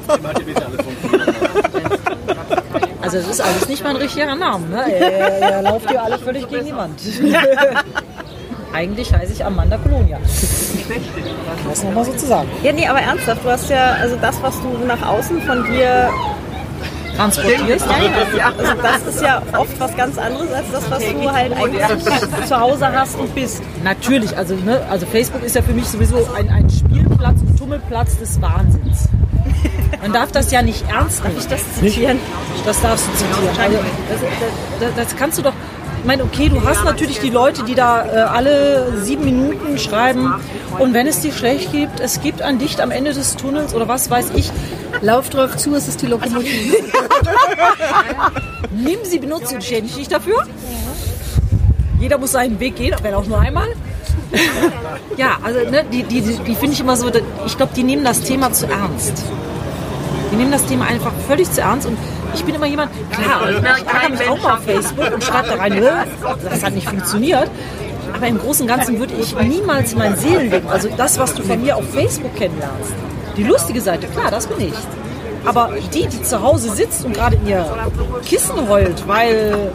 Also 3.13 3.29
es 3.29 3.39
ist 3.39 3.41
alles 3.41 3.67
nicht 3.67 3.83
mein 3.83 3.97
richtiger 3.97 4.35
Name. 4.35 4.65
Ne? 4.67 4.85
Ihr, 4.87 5.49
ihr 5.49 5.61
lauft 5.63 5.89
hier 5.89 6.01
alle 6.01 6.17
völlig 6.17 6.47
gegen 6.47 6.65
die 6.65 6.73
Wand. 6.73 6.97
Eigentlich 8.73 9.13
heiße 9.13 9.33
ich 9.33 9.43
Amanda 9.43 9.77
Colonia. 9.77 10.17
Das 11.67 11.83
nochmal 11.83 12.05
so 12.05 12.13
zu 12.13 12.25
sagen. 12.25 12.47
Ja, 12.63 12.71
nee, 12.71 12.87
aber 12.87 13.01
ernsthaft, 13.01 13.43
du 13.43 13.49
hast 13.49 13.69
ja, 13.69 13.97
also 13.99 14.15
das, 14.15 14.41
was 14.41 14.61
du 14.61 14.85
nach 14.85 15.05
außen 15.05 15.41
von 15.41 15.65
dir 15.65 16.09
Transportierst. 17.17 17.85
Ja. 18.37 18.53
Also 18.57 18.81
das 18.81 19.15
ist 19.15 19.21
ja 19.21 19.41
oft 19.57 19.77
was 19.77 19.97
ganz 19.97 20.17
anderes 20.17 20.53
als 20.53 20.71
das, 20.71 20.89
was 20.89 21.03
du 21.03 21.29
halt 21.29 21.51
eigentlich 21.51 22.47
zu 22.47 22.57
Hause 22.57 22.93
hast 22.93 23.19
und 23.19 23.35
bist. 23.35 23.61
Natürlich, 23.83 24.37
also, 24.37 24.55
ne, 24.55 24.81
also 24.89 25.05
Facebook 25.05 25.43
ist 25.43 25.55
ja 25.57 25.61
für 25.61 25.73
mich 25.73 25.87
sowieso 25.87 26.15
ein, 26.33 26.47
ein 26.47 26.69
Spielplatz 26.69 27.41
und 27.41 27.59
Tummelplatz 27.59 28.17
des 28.19 28.41
Wahnsinns. 28.41 29.09
Man 30.01 30.13
darf 30.13 30.31
das 30.31 30.51
ja 30.51 30.61
nicht 30.61 30.83
ernst 30.89 31.23
nehmen. 31.23 31.37
Ich 31.37 31.47
das 31.47 31.61
zitieren. 31.75 32.19
Das 32.65 32.81
darfst 32.81 33.05
du 33.07 33.11
zitieren. 33.13 33.55
Also, 33.59 33.77
das, 34.79 34.95
das, 34.95 35.05
das 35.09 35.15
kannst 35.15 35.37
du 35.37 35.43
doch. 35.43 35.53
Ich 35.99 36.07
meine, 36.07 36.23
okay, 36.23 36.49
du 36.49 36.63
hast 36.63 36.83
natürlich 36.83 37.19
die 37.19 37.29
Leute, 37.29 37.63
die 37.63 37.75
da 37.75 38.03
äh, 38.05 38.19
alle 38.21 39.03
sieben 39.03 39.23
Minuten 39.23 39.77
schreiben. 39.77 40.33
Und 40.79 40.95
wenn 40.95 41.05
es 41.05 41.19
dir 41.19 41.31
schlecht 41.31 41.71
gibt, 41.71 41.99
es 41.99 42.21
gibt 42.21 42.41
ein 42.41 42.57
Licht 42.57 42.81
am 42.81 42.89
Ende 42.89 43.13
des 43.13 43.35
Tunnels 43.35 43.75
oder 43.75 43.87
was 43.87 44.09
weiß 44.09 44.31
ich. 44.35 44.51
Lauf 45.01 45.29
drauf 45.29 45.57
zu, 45.57 45.75
es 45.75 45.87
ist 45.87 46.01
die 46.01 46.07
Lokomotive. 46.07 46.77
Nimm 48.71 48.99
sie, 49.03 49.19
benutze 49.19 49.47
sie 49.47 49.55
und 49.55 49.63
schädige 49.63 49.93
dich 49.93 50.07
dafür. 50.07 50.47
Jeder 51.99 52.17
muss 52.17 52.31
seinen 52.31 52.59
Weg 52.59 52.77
gehen, 52.77 52.95
wenn 53.03 53.13
auch 53.13 53.27
nur 53.27 53.39
einmal. 53.39 53.67
Ja, 55.17 55.37
also 55.43 55.59
ne, 55.69 55.83
die, 55.91 56.03
die, 56.03 56.21
die, 56.21 56.35
die 56.37 56.55
finde 56.55 56.73
ich 56.73 56.79
immer 56.79 56.95
so, 56.95 57.09
ich 57.45 57.57
glaube, 57.57 57.73
die 57.75 57.83
nehmen 57.83 58.03
das 58.03 58.21
Thema 58.21 58.51
zu 58.51 58.65
ernst. 58.67 59.23
Die 60.31 60.35
nehmen 60.35 60.51
das 60.51 60.65
Thema 60.65 60.85
einfach 60.85 61.11
völlig 61.27 61.51
zu 61.51 61.61
ernst 61.61 61.87
und 61.87 61.97
ich 62.33 62.43
bin 62.45 62.55
immer 62.55 62.65
jemand, 62.65 62.91
klar, 63.11 63.49
ich 63.49 63.55
ärgere 63.57 64.09
mich 64.09 64.29
auch 64.29 64.41
mal 64.41 64.53
auf 64.57 64.63
Facebook 64.63 65.13
und 65.13 65.23
schreibe 65.23 65.49
da 65.49 65.55
rein, 65.55 65.73
"Hä, 65.73 65.89
das 66.49 66.63
hat 66.63 66.73
nicht 66.73 66.87
funktioniert. 66.87 67.49
Aber 68.13 68.27
im 68.27 68.39
Großen 68.39 68.63
und 68.63 68.67
Ganzen 68.67 68.99
würde 68.99 69.13
ich 69.19 69.35
niemals 69.35 69.95
mein 69.95 70.15
Seelenleben, 70.17 70.67
also 70.69 70.89
das, 70.95 71.17
was 71.19 71.33
du 71.33 71.43
von 71.43 71.61
mir 71.61 71.75
auf 71.77 71.89
Facebook 71.93 72.35
kennenlernst, 72.35 72.91
die 73.37 73.43
lustige 73.43 73.79
Seite, 73.81 74.07
klar, 74.07 74.31
das 74.31 74.47
bin 74.47 74.67
ich. 74.67 74.73
Aber 75.45 75.71
die, 75.93 76.07
die 76.07 76.21
zu 76.21 76.41
Hause 76.41 76.71
sitzt 76.73 77.03
und 77.05 77.13
gerade 77.13 77.35
in 77.35 77.47
ihr 77.47 77.65
Kissen 78.25 78.69
heult, 78.69 79.07
weil 79.07 79.71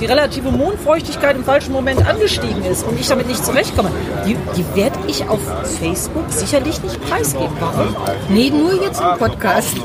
die 0.00 0.06
relative 0.06 0.50
Mondfeuchtigkeit 0.50 1.36
im 1.36 1.44
falschen 1.44 1.72
Moment 1.72 2.06
angestiegen 2.06 2.64
ist 2.64 2.84
und 2.86 2.98
ich 2.98 3.06
damit 3.06 3.26
nicht 3.28 3.44
zurechtkomme, 3.44 3.90
die, 4.26 4.36
die 4.56 4.64
werde 4.74 4.98
ich 5.06 5.28
auf 5.28 5.40
Facebook 5.80 6.24
sicherlich 6.30 6.82
nicht 6.82 7.00
preisgeben. 7.08 7.52
Warum? 7.60 7.94
nee, 8.28 8.50
nur 8.50 8.82
jetzt 8.82 9.00
im 9.00 9.18
Podcast. 9.18 9.76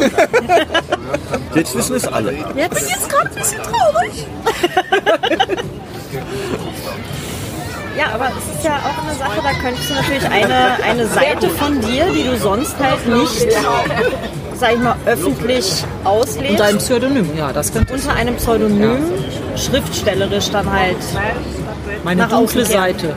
Jetzt 1.56 1.76
wissen 1.76 1.96
es 1.96 2.08
alle. 2.08 2.32
Jetzt, 2.56 2.90
Jetzt 2.90 3.10
gerade 3.10 3.30
ein 3.30 3.36
bisschen 3.36 3.62
traurig. 3.64 4.26
Ja, 7.98 8.14
aber 8.14 8.30
es 8.30 8.56
ist 8.56 8.64
ja 8.64 8.78
auch 8.78 9.04
eine 9.04 9.14
Sache, 9.18 9.42
da 9.44 9.52
könntest 9.62 9.90
du 9.90 9.94
natürlich 9.94 10.26
eine, 10.26 10.82
eine 10.86 11.06
Seite 11.06 11.50
von 11.50 11.82
dir, 11.82 12.06
die 12.14 12.24
du 12.24 12.38
sonst 12.38 12.78
halt 12.80 13.06
nicht, 13.06 13.48
sag 14.60 14.74
ich 14.74 14.80
mal, 14.80 14.96
öffentlich 15.06 15.84
auslebst, 16.04 16.52
Unter 16.52 16.64
einem 16.66 16.78
Pseudonym, 16.80 17.38
ja, 17.38 17.54
das 17.54 17.72
könnte 17.74 17.94
unter 17.94 18.14
einem 18.14 18.36
Pseudonym 18.36 18.98
schriftstellerisch 19.56 20.50
dann 20.52 20.72
halt. 20.72 20.98
meine 22.04 22.28
dunkle. 22.28 22.66
Seite. 22.66 23.14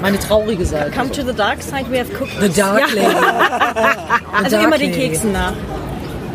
Meine 0.00 0.18
traurige 0.18 0.64
Seite. 0.66 0.90
Come 0.90 1.10
to 1.12 1.22
the 1.22 1.32
dark 1.32 1.62
side, 1.62 1.86
we 1.90 1.98
have 1.98 2.10
cooked. 2.18 2.32
The 2.40 2.48
Dark 2.48 2.92
Lady. 2.92 3.06
Also 4.32 4.56
Dark 4.56 4.64
immer 4.64 4.78
den. 4.78 4.92
Keksen 4.92 5.32
nach. 5.32 5.52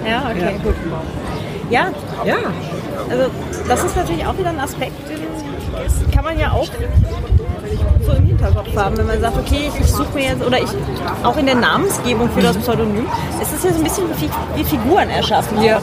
Ja, 0.07 0.31
okay, 0.31 0.55
gut. 0.63 0.75
Ja, 1.69 1.91
Ja, 2.25 2.37
also 3.09 3.29
das 3.67 3.83
ist 3.83 3.95
natürlich 3.97 4.25
auch 4.25 4.37
wieder 4.37 4.49
ein 4.49 4.59
Aspekt, 4.59 4.93
den 5.09 6.11
kann 6.13 6.23
man 6.23 6.39
ja 6.39 6.51
auch 6.51 6.67
so 8.05 8.11
im 8.13 8.25
Hinterkopf 8.25 8.75
haben, 8.75 8.97
wenn 8.97 9.07
man 9.07 9.19
sagt, 9.19 9.37
okay, 9.37 9.69
ich, 9.73 9.81
ich 9.81 9.91
suche 9.91 10.13
mir 10.13 10.23
jetzt, 10.25 10.43
oder 10.45 10.59
ich, 10.59 10.69
auch 11.23 11.37
in 11.37 11.45
der 11.45 11.55
Namensgebung 11.55 12.29
für 12.31 12.41
das 12.41 12.57
Pseudonym, 12.57 13.07
es 13.41 13.51
ist 13.51 13.63
ja 13.63 13.71
so 13.71 13.77
ein 13.77 13.83
bisschen 13.83 14.03
wie, 14.17 14.29
wie 14.59 14.63
Figuren 14.63 15.09
erschaffen. 15.09 15.61
Ja. 15.61 15.77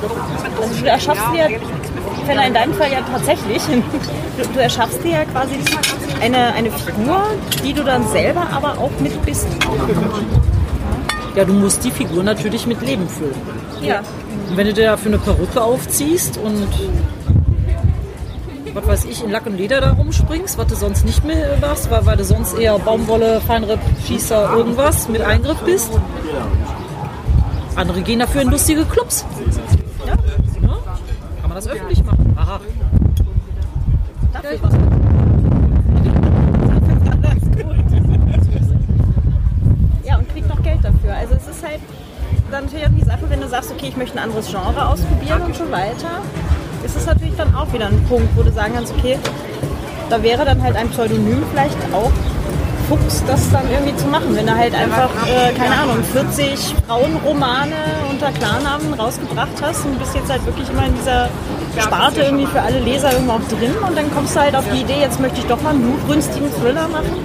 Also 0.60 0.80
du 0.80 0.86
erschaffst 0.86 1.24
dir, 1.34 1.48
Fälle 2.26 2.46
in 2.46 2.54
deinem 2.54 2.74
Fall 2.74 2.90
ja 2.90 3.00
tatsächlich, 3.10 3.62
du, 4.36 4.48
du 4.54 4.60
erschaffst 4.60 5.02
dir 5.04 5.10
ja 5.10 5.24
quasi 5.24 5.54
eine, 6.20 6.54
eine 6.54 6.70
Figur, 6.70 7.22
die 7.62 7.72
du 7.72 7.84
dann 7.84 8.06
selber 8.08 8.46
aber 8.52 8.78
auch 8.78 8.90
mit 9.00 9.20
bist. 9.24 9.46
ja, 11.34 11.44
du 11.44 11.52
musst 11.52 11.84
die 11.84 11.90
Figur 11.90 12.22
natürlich 12.22 12.66
mit 12.66 12.80
Leben 12.80 13.08
füllen. 13.08 13.34
Ja. 13.82 14.00
Und 14.48 14.56
wenn 14.56 14.66
du 14.66 14.72
dir 14.72 14.86
dafür 14.86 15.12
eine 15.12 15.18
Perücke 15.18 15.62
aufziehst 15.62 16.38
und 16.38 16.68
was 18.74 18.86
weiß 18.86 19.04
ich, 19.04 19.22
in 19.22 19.30
Lack 19.30 19.46
und 19.46 19.56
Leder 19.56 19.80
da 19.80 19.92
rumspringst, 19.92 20.58
was 20.58 20.66
du 20.66 20.74
sonst 20.74 21.04
nicht 21.04 21.24
mehr 21.24 21.56
machst, 21.60 21.90
weil, 21.90 22.04
weil 22.06 22.16
du 22.16 22.24
sonst 22.24 22.58
eher 22.58 22.78
Baumwolle, 22.78 23.40
Feinripp, 23.40 23.80
Schießer, 24.06 24.52
irgendwas 24.56 25.08
mit 25.08 25.22
Eingriff 25.22 25.58
bist. 25.60 25.90
Andere 27.76 28.02
gehen 28.02 28.18
dafür 28.18 28.42
in 28.42 28.50
lustige 28.50 28.84
Clubs. 28.84 29.24
Ja. 30.06 30.12
ja. 30.12 30.16
Kann 31.40 31.48
man 31.48 31.54
das 31.54 31.68
öffentlich 31.68 32.04
machen? 32.04 32.34
Aha. 32.36 32.60
Ja, 40.04 40.18
und 40.18 40.28
kriegt 40.32 40.48
noch 40.48 40.62
Geld 40.62 40.78
dafür. 40.82 41.14
Also 41.14 41.34
es 41.34 41.48
ist 41.48 41.64
halt 41.64 41.80
dann 42.50 42.64
natürlich 42.64 42.86
auch 42.86 42.90
die 42.90 43.04
Sache, 43.04 43.22
wenn 43.28 43.40
du 43.40 43.48
sagst, 43.48 43.72
okay, 43.72 43.86
ich 43.88 43.96
möchte 43.96 44.16
ein 44.16 44.24
anderes 44.24 44.48
Genre 44.48 44.88
ausprobieren 44.88 45.42
und 45.42 45.56
so 45.56 45.70
weiter, 45.70 46.22
ist 46.84 46.96
es 46.96 47.06
natürlich 47.06 47.34
dann 47.36 47.54
auch 47.54 47.72
wieder 47.72 47.86
ein 47.86 48.04
Punkt, 48.08 48.28
wo 48.36 48.42
du 48.42 48.52
sagen 48.52 48.74
kannst, 48.74 48.92
okay, 48.96 49.18
da 50.10 50.22
wäre 50.22 50.44
dann 50.44 50.62
halt 50.62 50.76
ein 50.76 50.88
Pseudonym 50.90 51.42
vielleicht 51.50 51.76
auch 51.92 52.12
Fuchs, 52.88 53.24
das 53.26 53.50
dann 53.50 53.62
irgendwie 53.72 53.96
zu 53.96 54.06
machen. 54.08 54.36
Wenn 54.36 54.46
du 54.46 54.54
halt 54.54 54.74
einfach, 54.74 55.08
äh, 55.26 55.52
keine 55.54 55.74
Ahnung, 55.74 56.04
40 56.12 56.74
Frauenromane 56.86 57.74
unter 58.10 58.30
Klarnamen 58.30 58.92
rausgebracht 58.92 59.56
hast 59.62 59.86
und 59.86 59.98
bist 59.98 60.14
jetzt 60.14 60.30
halt 60.30 60.44
wirklich 60.44 60.68
immer 60.68 60.86
in 60.86 60.94
dieser 60.94 61.30
Sparte 61.80 62.20
irgendwie 62.22 62.46
für 62.46 62.60
alle 62.60 62.80
Leser 62.80 63.12
irgendwo 63.12 63.32
auch 63.32 63.48
drin 63.48 63.72
und 63.86 63.96
dann 63.96 64.12
kommst 64.14 64.36
du 64.36 64.40
halt 64.40 64.54
auf 64.54 64.64
die 64.70 64.82
Idee, 64.82 65.00
jetzt 65.00 65.18
möchte 65.18 65.38
ich 65.38 65.46
doch 65.46 65.62
mal 65.62 65.70
einen 65.70 65.82
blutrünstigen 65.82 66.50
Thriller 66.60 66.86
machen. 66.88 67.24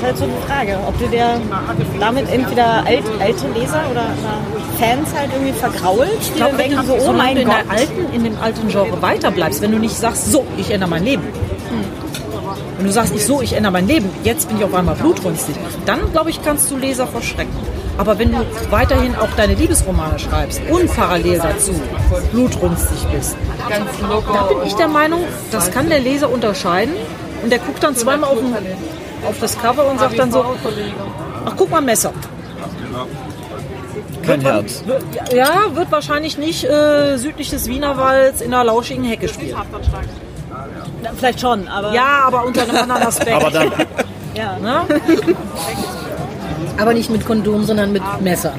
Das 0.00 0.12
ist 0.12 0.22
halt 0.22 0.30
so 0.30 0.36
die 0.36 0.46
Frage, 0.50 0.78
ob 0.86 0.98
du 0.98 1.06
dir 1.08 1.40
damit 1.98 2.32
entweder 2.32 2.84
alt, 2.86 3.04
alte 3.20 3.48
Leser 3.48 3.82
oder, 3.90 4.06
Fans 4.78 5.14
halt 5.14 5.30
irgendwie 5.30 5.52
vergraulst, 5.52 6.10
die 6.10 6.28
Ich 6.30 6.34
glaube, 6.36 6.52
dann 6.52 6.58
wenn 6.58 6.70
denken 6.70 6.86
du 6.86 7.00
so, 7.00 7.10
oh 7.10 7.12
mein 7.12 7.36
in, 7.36 7.46
Gott. 7.46 7.56
der 7.68 7.70
alten, 7.70 8.14
in 8.14 8.24
dem 8.24 8.40
alten 8.40 8.68
Genre 8.68 9.02
weiterbleibst, 9.02 9.60
wenn 9.60 9.72
du 9.72 9.78
nicht 9.78 9.94
sagst, 9.94 10.32
so, 10.32 10.46
ich 10.56 10.70
ändere 10.70 10.88
mein 10.88 11.04
Leben. 11.04 11.22
Wenn 12.78 12.86
du 12.86 12.92
sagst 12.92 13.12
nicht 13.12 13.26
so, 13.26 13.42
ich 13.42 13.52
ändere 13.52 13.72
mein 13.72 13.86
Leben, 13.86 14.08
jetzt 14.24 14.48
bin 14.48 14.56
ich 14.56 14.64
auf 14.64 14.72
einmal 14.72 14.94
blutrünstig, 14.94 15.54
dann 15.84 16.10
glaube 16.12 16.30
ich, 16.30 16.42
kannst 16.42 16.70
du 16.70 16.78
Leser 16.78 17.06
verschrecken. 17.06 17.52
Aber 17.98 18.18
wenn 18.18 18.32
du 18.32 18.38
weiterhin 18.70 19.14
auch 19.16 19.28
deine 19.36 19.54
Liebesromane 19.54 20.18
schreibst 20.18 20.62
und 20.70 20.90
parallel 20.96 21.40
dazu 21.40 21.72
blutrünstig 22.32 23.04
bist, 23.12 23.36
da 24.32 24.42
bin 24.44 24.56
ich 24.64 24.72
der 24.76 24.88
Meinung, 24.88 25.24
das 25.52 25.70
kann 25.70 25.90
der 25.90 26.00
Leser 26.00 26.32
unterscheiden 26.32 26.94
und 27.42 27.50
der 27.50 27.58
guckt 27.58 27.82
dann 27.82 27.94
zweimal 27.94 28.30
auf, 28.30 28.38
den, 28.38 28.54
auf 29.26 29.38
das 29.40 29.58
Cover 29.58 29.86
und 29.90 29.98
sagt 29.98 30.18
dann 30.18 30.30
so, 30.30 30.44
ach 31.44 31.52
guck 31.56 31.70
mal, 31.70 31.80
Messer. 31.80 32.12
Kein 34.22 34.40
Herz. 34.40 34.82
Wird, 34.86 35.02
ja, 35.32 35.74
wird 35.74 35.90
wahrscheinlich 35.90 36.38
nicht 36.38 36.64
äh, 36.64 37.16
südlich 37.16 37.50
des 37.50 37.66
Wienerwalds 37.66 38.40
in 38.40 38.52
einer 38.52 38.64
lauschigen 38.64 39.04
Hecke 39.04 39.28
spielen. 39.28 39.56
Vielleicht 41.16 41.40
schon, 41.40 41.68
aber. 41.68 41.94
Ja, 41.94 42.24
aber 42.26 42.44
unter 42.44 42.62
einem 42.62 42.76
anderen 42.76 43.02
Aspekt. 43.06 43.32
Aber 43.32 43.50
dann, 43.50 43.72
ja. 44.34 44.58
ne? 44.58 44.82
Aber 46.78 46.94
nicht 46.94 47.10
mit 47.10 47.26
Kondom, 47.26 47.64
sondern 47.64 47.92
mit 47.92 48.02
Messer. 48.20 48.52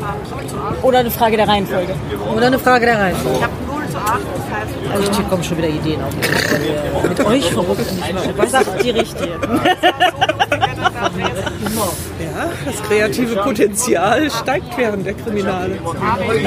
Oder 0.81 0.99
eine 0.99 1.11
Frage 1.11 1.37
der 1.37 1.47
Reihenfolge. 1.47 1.93
Oder 2.35 2.47
eine 2.47 2.59
Frage 2.59 2.85
der 2.85 2.99
Reihenfolge. 2.99 3.47
Also 4.93 5.11
hier 5.11 5.25
kommen 5.25 5.43
schon 5.43 5.57
wieder 5.57 5.69
Ideen 5.69 6.01
auf. 6.01 6.13
Mit 7.09 7.25
euch 7.25 7.51
verrückt. 7.51 7.85
Was 8.37 8.51
sagt 8.51 8.83
die 8.83 8.89
Richtige? 8.91 9.39
Ja, 11.01 12.49
das 12.65 12.83
kreative 12.83 13.35
Potenzial 13.37 14.29
steigt 14.29 14.77
während 14.77 15.05
der 15.05 15.13
Kriminale. 15.13 15.79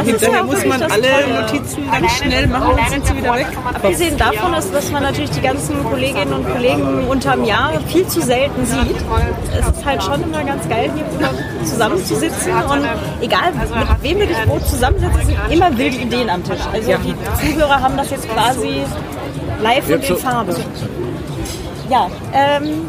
Hinterher 0.05 0.45
muss 0.45 0.65
man 0.65 0.83
alle 0.83 1.41
Notizen 1.41 1.91
ganz 1.91 2.13
schnell 2.13 2.47
machen, 2.47 2.77
dann 2.77 2.91
sind 2.91 3.07
sie 3.07 3.17
wieder 3.17 3.35
weg. 3.35 3.47
Abgesehen 3.73 4.17
davon 4.17 4.55
ist, 4.55 4.73
dass 4.73 4.91
man 4.93 5.03
natürlich 5.03 5.31
die 5.31 5.41
ganzen 5.41 5.83
Kolleginnen 5.85 6.33
und 6.33 6.49
Kollegen 6.51 7.07
unterm 7.09 7.45
Jahr 7.45 7.73
viel 7.89 8.07
zu 8.07 8.21
selten 8.21 8.65
sieht. 8.65 8.97
Es 9.59 9.77
ist 9.77 9.85
halt 9.85 10.03
schon 10.03 10.23
immer 10.23 10.45
ganz 10.45 10.69
geil, 10.69 10.91
hier 10.95 11.65
zusammenzusitzen 11.65 12.53
und 12.53 12.87
egal 13.21 13.53
mit 13.53 14.03
wem 14.03 14.21
du 14.21 14.27
dich 14.27 14.37
wo 14.47 14.59
zusammensetzt, 14.61 15.27
sind 15.27 15.39
immer 15.51 15.77
wilde 15.77 15.97
Ideen 15.97 16.31
am 16.31 16.45
Tisch. 16.45 16.61
Also 16.73 16.93
die 16.99 17.15
Zuhörer 17.53 17.81
haben 17.81 17.97
das 17.97 18.11
jetzt 18.11 18.29
quasi 18.29 18.83
live 19.63 19.89
und 19.89 20.09
in 20.09 20.17
Farbe. 20.17 20.55
Ja, 21.91 22.11
ähm, 22.33 22.89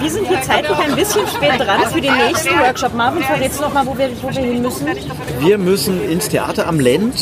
wir 0.00 0.10
sind 0.10 0.26
hier 0.28 0.40
zeitlich 0.42 0.76
ein 0.76 0.94
bisschen 0.94 1.26
spät 1.26 1.58
dran 1.58 1.80
für 1.92 2.00
den 2.00 2.14
nächsten 2.16 2.58
Workshop. 2.58 2.94
Marvin, 2.94 3.22
verrätst 3.22 3.58
du 3.58 3.62
noch 3.64 3.72
mal, 3.74 3.86
wo 3.86 3.96
wir, 3.96 4.10
wo 4.22 4.28
wir 4.28 4.42
hin 4.42 4.62
müssen? 4.62 4.86
wir 5.40 5.58
müssen 5.58 6.10
ins 6.10 6.28
Theater 6.28 6.66
am 6.66 6.80
Lend, 6.80 7.14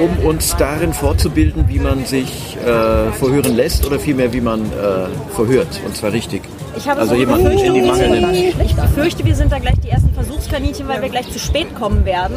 um 0.00 0.26
uns 0.26 0.54
darin 0.56 0.92
fortzubilden, 0.92 1.64
wie 1.68 1.78
man 1.78 2.04
sich 2.04 2.56
äh, 2.64 3.12
verhören 3.12 3.54
lässt 3.56 3.86
oder 3.86 3.98
vielmehr, 3.98 4.32
wie 4.32 4.40
man 4.40 4.60
äh, 4.62 5.34
verhört. 5.34 5.80
Und 5.84 5.96
zwar 5.96 6.12
richtig. 6.12 6.42
Ich 6.76 6.88
habe 6.88 7.00
Also 7.00 7.14
so 7.14 7.20
jemanden 7.20 7.44
Befürchtung, 7.44 7.74
in 7.76 7.82
die 7.82 7.82
wir 7.82 7.92
Mangel 7.92 8.20
nimmt. 8.20 8.60
Ich 8.64 8.74
befürchte, 8.74 9.24
wir 9.24 9.34
sind 9.34 9.52
da 9.52 9.58
gleich 9.58 9.78
die 9.84 9.90
ersten 9.90 10.12
Versuchskaninchen, 10.14 10.88
weil 10.88 11.02
wir 11.02 11.08
gleich 11.10 11.30
zu 11.30 11.38
spät 11.38 11.74
kommen 11.74 12.04
werden. 12.04 12.36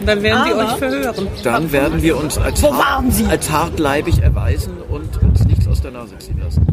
Und 0.00 0.06
dann 0.06 0.22
werden 0.22 0.52
Aber- 0.52 0.64
euch 0.72 0.76
verhören. 0.78 1.28
Dann 1.42 1.72
werden 1.72 2.02
wir 2.02 2.16
uns 2.18 2.36
als, 2.36 2.60
Sie? 2.60 3.24
als 3.26 3.50
hartleibig 3.50 4.22
erweisen 4.22 4.74
und 4.90 5.22
uns 5.22 5.44
nichts 5.44 5.66
aus 5.66 5.80
der 5.80 5.92
Nase 5.92 6.18
ziehen 6.18 6.38
lassen. 6.44 6.66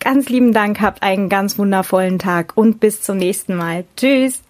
Ganz 0.00 0.30
lieben 0.30 0.52
Dank, 0.52 0.80
habt 0.80 1.02
einen 1.02 1.28
ganz 1.28 1.58
wundervollen 1.58 2.18
Tag 2.18 2.52
und 2.56 2.80
bis 2.80 3.02
zum 3.02 3.18
nächsten 3.18 3.54
Mal. 3.54 3.84
Tschüss! 3.96 4.42